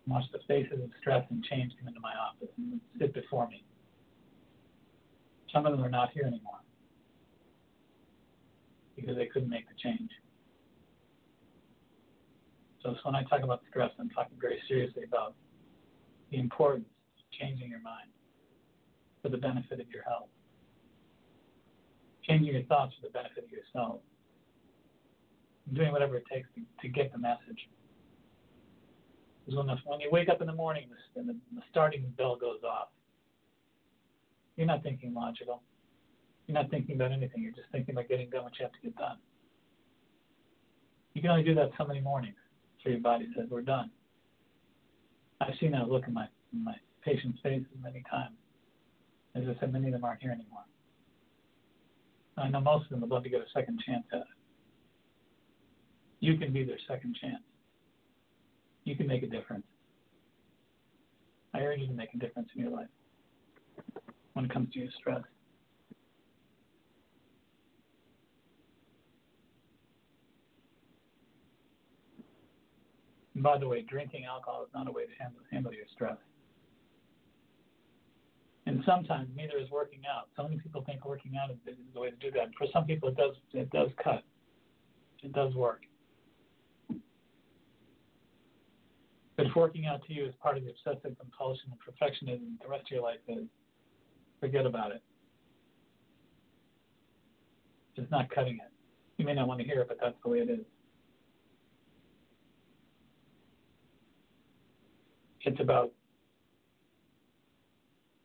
[0.05, 3.47] and watch the faces of stress and change come into my office and sit before
[3.47, 3.63] me.
[5.51, 6.61] Some of them are not here anymore
[8.95, 10.11] because they couldn't make the change.
[12.83, 15.33] So when I talk about stress, I'm talking very seriously about
[16.29, 16.85] the importance
[17.17, 18.11] of changing your mind
[19.23, 20.29] for the benefit of your health
[22.27, 23.99] changing your thoughts for the benefit of yourself,
[25.73, 27.69] doing whatever it takes to, to get the message.
[29.45, 32.35] Because when, the, when you wake up in the morning and the, the starting bell
[32.35, 32.89] goes off,
[34.55, 35.61] you're not thinking logical.
[36.47, 37.41] You're not thinking about anything.
[37.41, 39.17] You're just thinking about getting done what you have to get done.
[41.13, 42.35] You can only do that so many mornings
[42.83, 43.89] so your body says, we're done.
[45.41, 48.35] I've seen that look in my, in my patients' faces many times.
[49.35, 50.63] As I said, many of them aren't here anymore.
[52.37, 54.27] I know most of them would love to get a second chance at it.
[56.19, 57.43] You can be their second chance.
[58.85, 59.65] You can make a difference.
[61.53, 62.87] I urge you to make a difference in your life.
[64.33, 65.21] when it comes to your stress.
[73.35, 76.17] By the way, drinking alcohol is not a way to handle, handle your stress.
[78.65, 80.29] And sometimes neither is working out.
[80.37, 82.49] So many people think working out is, is the way to do that.
[82.57, 84.23] For some people, it does it does cut.
[85.21, 85.81] It does work.
[89.35, 92.69] But if working out to you is part of the obsessive compulsion and perfectionism the
[92.69, 93.45] rest of your life is,
[94.39, 95.01] forget about it.
[97.95, 98.71] It's not cutting it.
[99.17, 100.65] You may not want to hear it, but that's the way it is.
[105.41, 105.91] It's about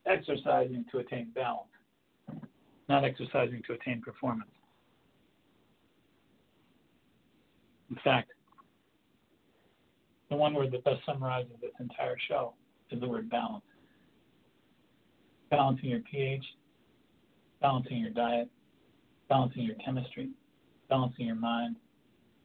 [0.08, 1.68] exercising to attain balance,
[2.88, 4.50] not exercising to attain performance.
[7.90, 8.30] In fact,
[10.30, 12.54] the one word that best summarizes this entire show
[12.90, 13.64] is the word balance.
[15.50, 16.44] Balancing your pH,
[17.62, 18.48] balancing your diet,
[19.28, 20.30] balancing your chemistry,
[20.90, 21.76] balancing your mind,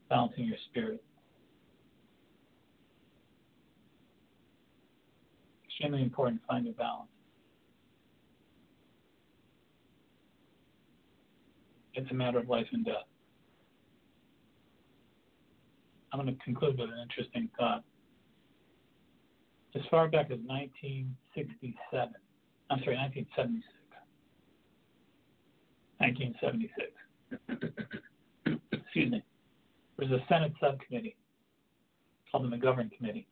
[0.09, 1.03] balancing your spirit.
[5.65, 7.09] Extremely important to find your balance.
[11.93, 13.07] It's a matter of life and death.
[16.11, 17.83] I'm going to conclude with an interesting thought.
[19.75, 22.13] As far back as 1967,
[22.69, 23.65] I'm sorry, 1976.
[25.97, 26.91] 1976.
[28.71, 29.23] Excuse me.
[29.97, 31.15] There was a Senate subcommittee
[32.31, 33.27] called the McGovern Committee.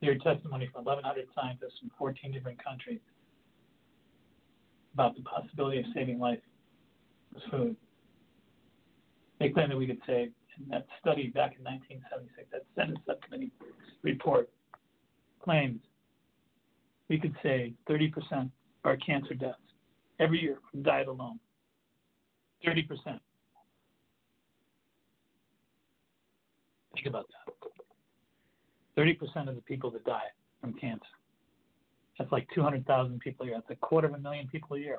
[0.00, 3.00] They heard testimony from 1,100 scientists from 14 different countries
[4.98, 6.40] about the possibility of saving life
[7.32, 7.76] with food.
[9.38, 13.52] They claim that we could save in that study back in 1976, that Senate subcommittee
[14.02, 14.50] report
[15.40, 15.78] claims
[17.08, 18.48] we could save 30% of
[18.82, 19.58] our cancer deaths
[20.18, 21.38] every year from diet alone.
[22.66, 22.88] 30%.
[26.94, 27.54] Think about that.
[29.00, 30.26] 30% of the people that die
[30.60, 31.06] from cancer.
[32.18, 33.56] That's like 200,000 people a year.
[33.56, 34.98] That's a quarter of a million people a year.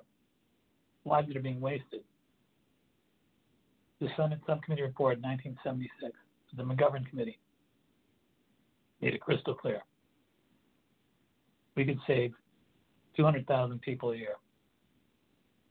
[1.05, 2.01] Lives that are being wasted
[3.99, 6.17] the Senate Subcommittee report in 1976,
[6.55, 7.37] the McGovern Committee,
[9.01, 9.81] made it crystal clear.
[11.75, 12.33] We could save
[13.17, 14.35] 200,000 people a year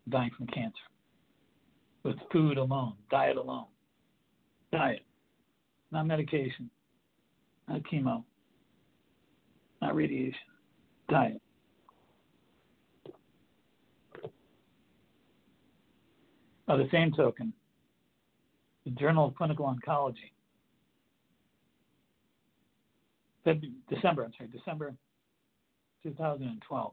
[0.08, 0.76] dying from cancer
[2.02, 3.66] with food alone, diet alone.
[4.72, 5.00] Diet,
[5.90, 6.70] not medication,
[7.68, 8.22] not chemo,
[9.80, 10.34] not radiation,
[16.66, 17.54] By the same token,
[18.84, 20.32] the Journal of Clinical Oncology.
[23.42, 24.94] February, December, I'm sorry, December
[26.02, 26.92] 2012.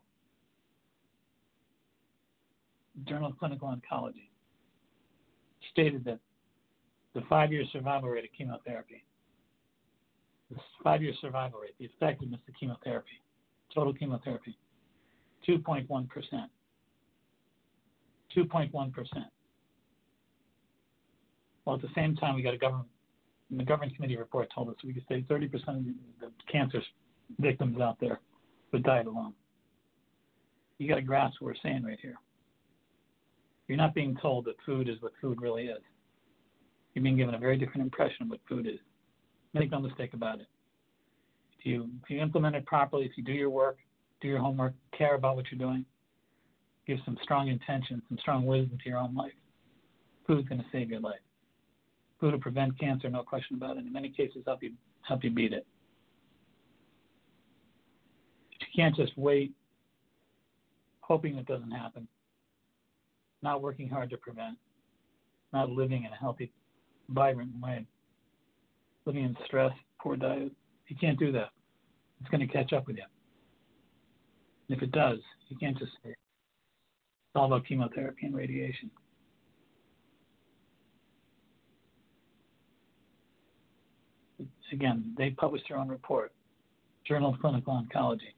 [3.06, 4.30] Journal of Clinical Oncology
[5.74, 6.20] stated that
[7.14, 9.04] the five-year survival rate of chemotherapy,
[10.50, 13.20] the five-year survival rate, the effectiveness of chemotherapy,
[13.74, 14.58] total chemotherapy,
[15.48, 16.08] 2.1%.
[18.36, 19.26] 2.1%.
[21.66, 22.90] Well, at the same time, we got a government,
[23.50, 25.86] the government committee report told us we could save 30% of
[26.20, 26.82] the cancer
[27.40, 28.20] victims out there
[28.72, 29.34] with diet alone.
[30.78, 32.16] You got to grasp what we're saying right here.
[33.68, 35.82] You're not being told that food is what food really is.
[36.94, 38.80] You're being given a very different impression of what food is.
[39.54, 40.48] Make no mistake about it.
[41.66, 43.78] You if you implement it properly, if you do your work,
[44.22, 45.86] do your homework, care about what you're doing,
[46.88, 49.34] give some strong intention, some strong wisdom to your own life,
[50.26, 51.20] food's going to save your life
[52.20, 53.86] food to prevent cancer, no question about it.
[53.86, 55.66] In many cases, help you help you beat it.
[58.60, 59.54] you can't just wait,
[61.02, 62.08] hoping it doesn't happen,
[63.42, 64.58] not working hard to prevent,
[65.54, 66.52] not living in a healthy,
[67.10, 67.86] vibrant way,
[69.06, 70.52] living in stress, poor diet.
[70.88, 71.50] You can't do that.
[72.22, 73.04] It's going to catch up with you.
[74.70, 78.90] And if it does, you can't just say it's all about chemotherapy and radiation.
[84.72, 86.32] again, they published their own report,
[87.08, 88.34] Journal of Clinical Oncology.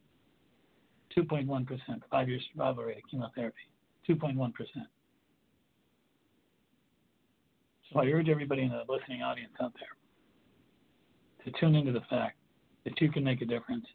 [1.18, 1.68] 2.1%,
[2.12, 3.56] five year survival rate of chemotherapy.
[4.08, 4.52] 2.1%.
[7.92, 9.96] So I urge everybody in the listening audience out there
[11.46, 12.37] to tune into the fact
[12.88, 13.86] that two can make a difference.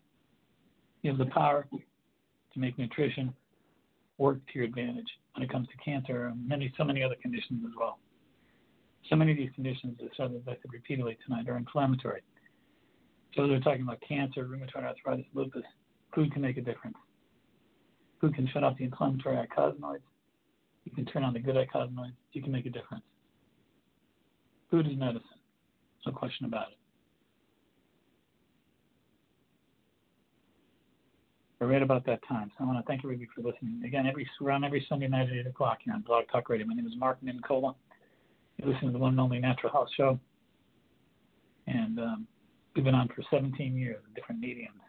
[1.01, 3.33] You have the power to make nutrition
[4.19, 7.63] work to your advantage when it comes to cancer and many, so many other conditions
[7.67, 7.99] as well.
[9.09, 12.21] So many of these conditions, as I said repeatedly tonight, are inflammatory.
[13.35, 15.65] So they're talking about cancer, rheumatoid arthritis, lupus.
[16.15, 16.99] Food can make a difference.
[18.21, 20.03] Food can shut off the inflammatory eicosanoids.
[20.85, 22.13] You can turn on the good eicosanoids.
[22.33, 23.05] You can make a difference.
[24.71, 25.23] Food is medicine.
[26.05, 26.77] No question about it.
[31.63, 32.51] Right about that time.
[32.59, 33.83] So I want to thank everybody for listening.
[33.87, 36.67] Again, every around every Sunday night at 8 o'clock here on Blog Talk Radio.
[36.67, 37.77] My name is Mark Mincolla.
[38.57, 40.19] You're listening to the one and only Natural Health Show.
[41.69, 42.27] And um,
[42.75, 44.81] we've been on for 17 years in different mediums.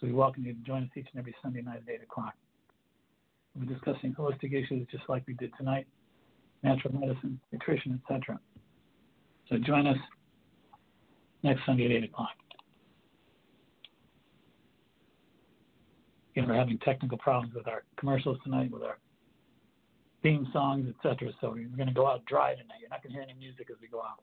[0.00, 2.32] So we welcome you to join us each and every Sunday night at 8 o'clock.
[3.54, 5.86] We'll be discussing holistic issues just like we did tonight,
[6.62, 8.40] natural medicine, nutrition, etc.
[9.50, 9.98] So join us
[11.42, 12.30] next Sunday at 8 o'clock.
[16.36, 18.98] We're having technical problems with our commercials tonight, with our
[20.22, 21.32] theme songs, etc.
[21.40, 22.76] So we're going to go out dry tonight.
[22.80, 24.22] You're not going to hear any music as we go out.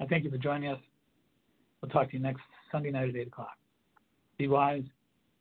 [0.00, 0.78] I thank you for joining us.
[1.80, 2.40] We'll talk to you next
[2.72, 3.58] Sunday night at 8 o'clock.
[4.38, 4.84] Be wise,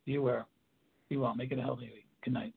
[0.05, 0.45] be aware,
[1.07, 1.33] be well.
[1.33, 2.05] Make it a healthy week.
[2.23, 2.53] Good night.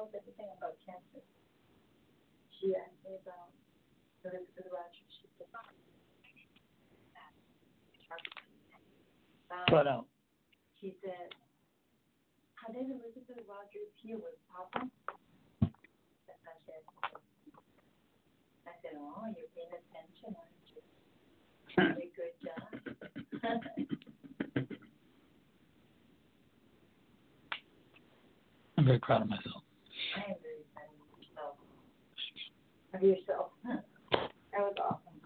[0.00, 1.18] Knows everything about cancer.
[1.18, 1.26] Um,
[2.54, 3.50] she asked me about
[4.22, 5.04] the Elizabeth Roger.
[5.10, 5.50] She said,
[9.68, 10.06] Cut out.
[10.80, 11.34] She said,
[12.60, 14.84] how did Elizabeth Rogers here with Papa?
[15.62, 15.68] I
[16.66, 16.84] said,
[18.66, 20.80] I said, oh, you're paying attention, aren't you?
[21.76, 21.96] Hmm.
[21.96, 22.68] Very good job.
[28.76, 29.62] I'm very proud of myself.
[30.16, 31.56] I am very proud of yourself.
[32.94, 33.50] Of yourself.
[34.52, 35.20] That was awesome.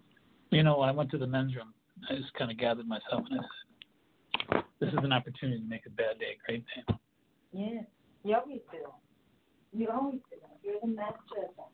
[0.50, 1.72] You know, I went to the men's room.
[2.10, 5.86] I just kind of gathered myself and I said, this is an opportunity to make
[5.86, 6.94] a bad day a great day.
[7.54, 7.86] Yes,
[8.24, 8.78] you always do.
[9.78, 10.38] You always do.
[10.64, 11.72] You're the master of that.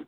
[0.00, 0.07] It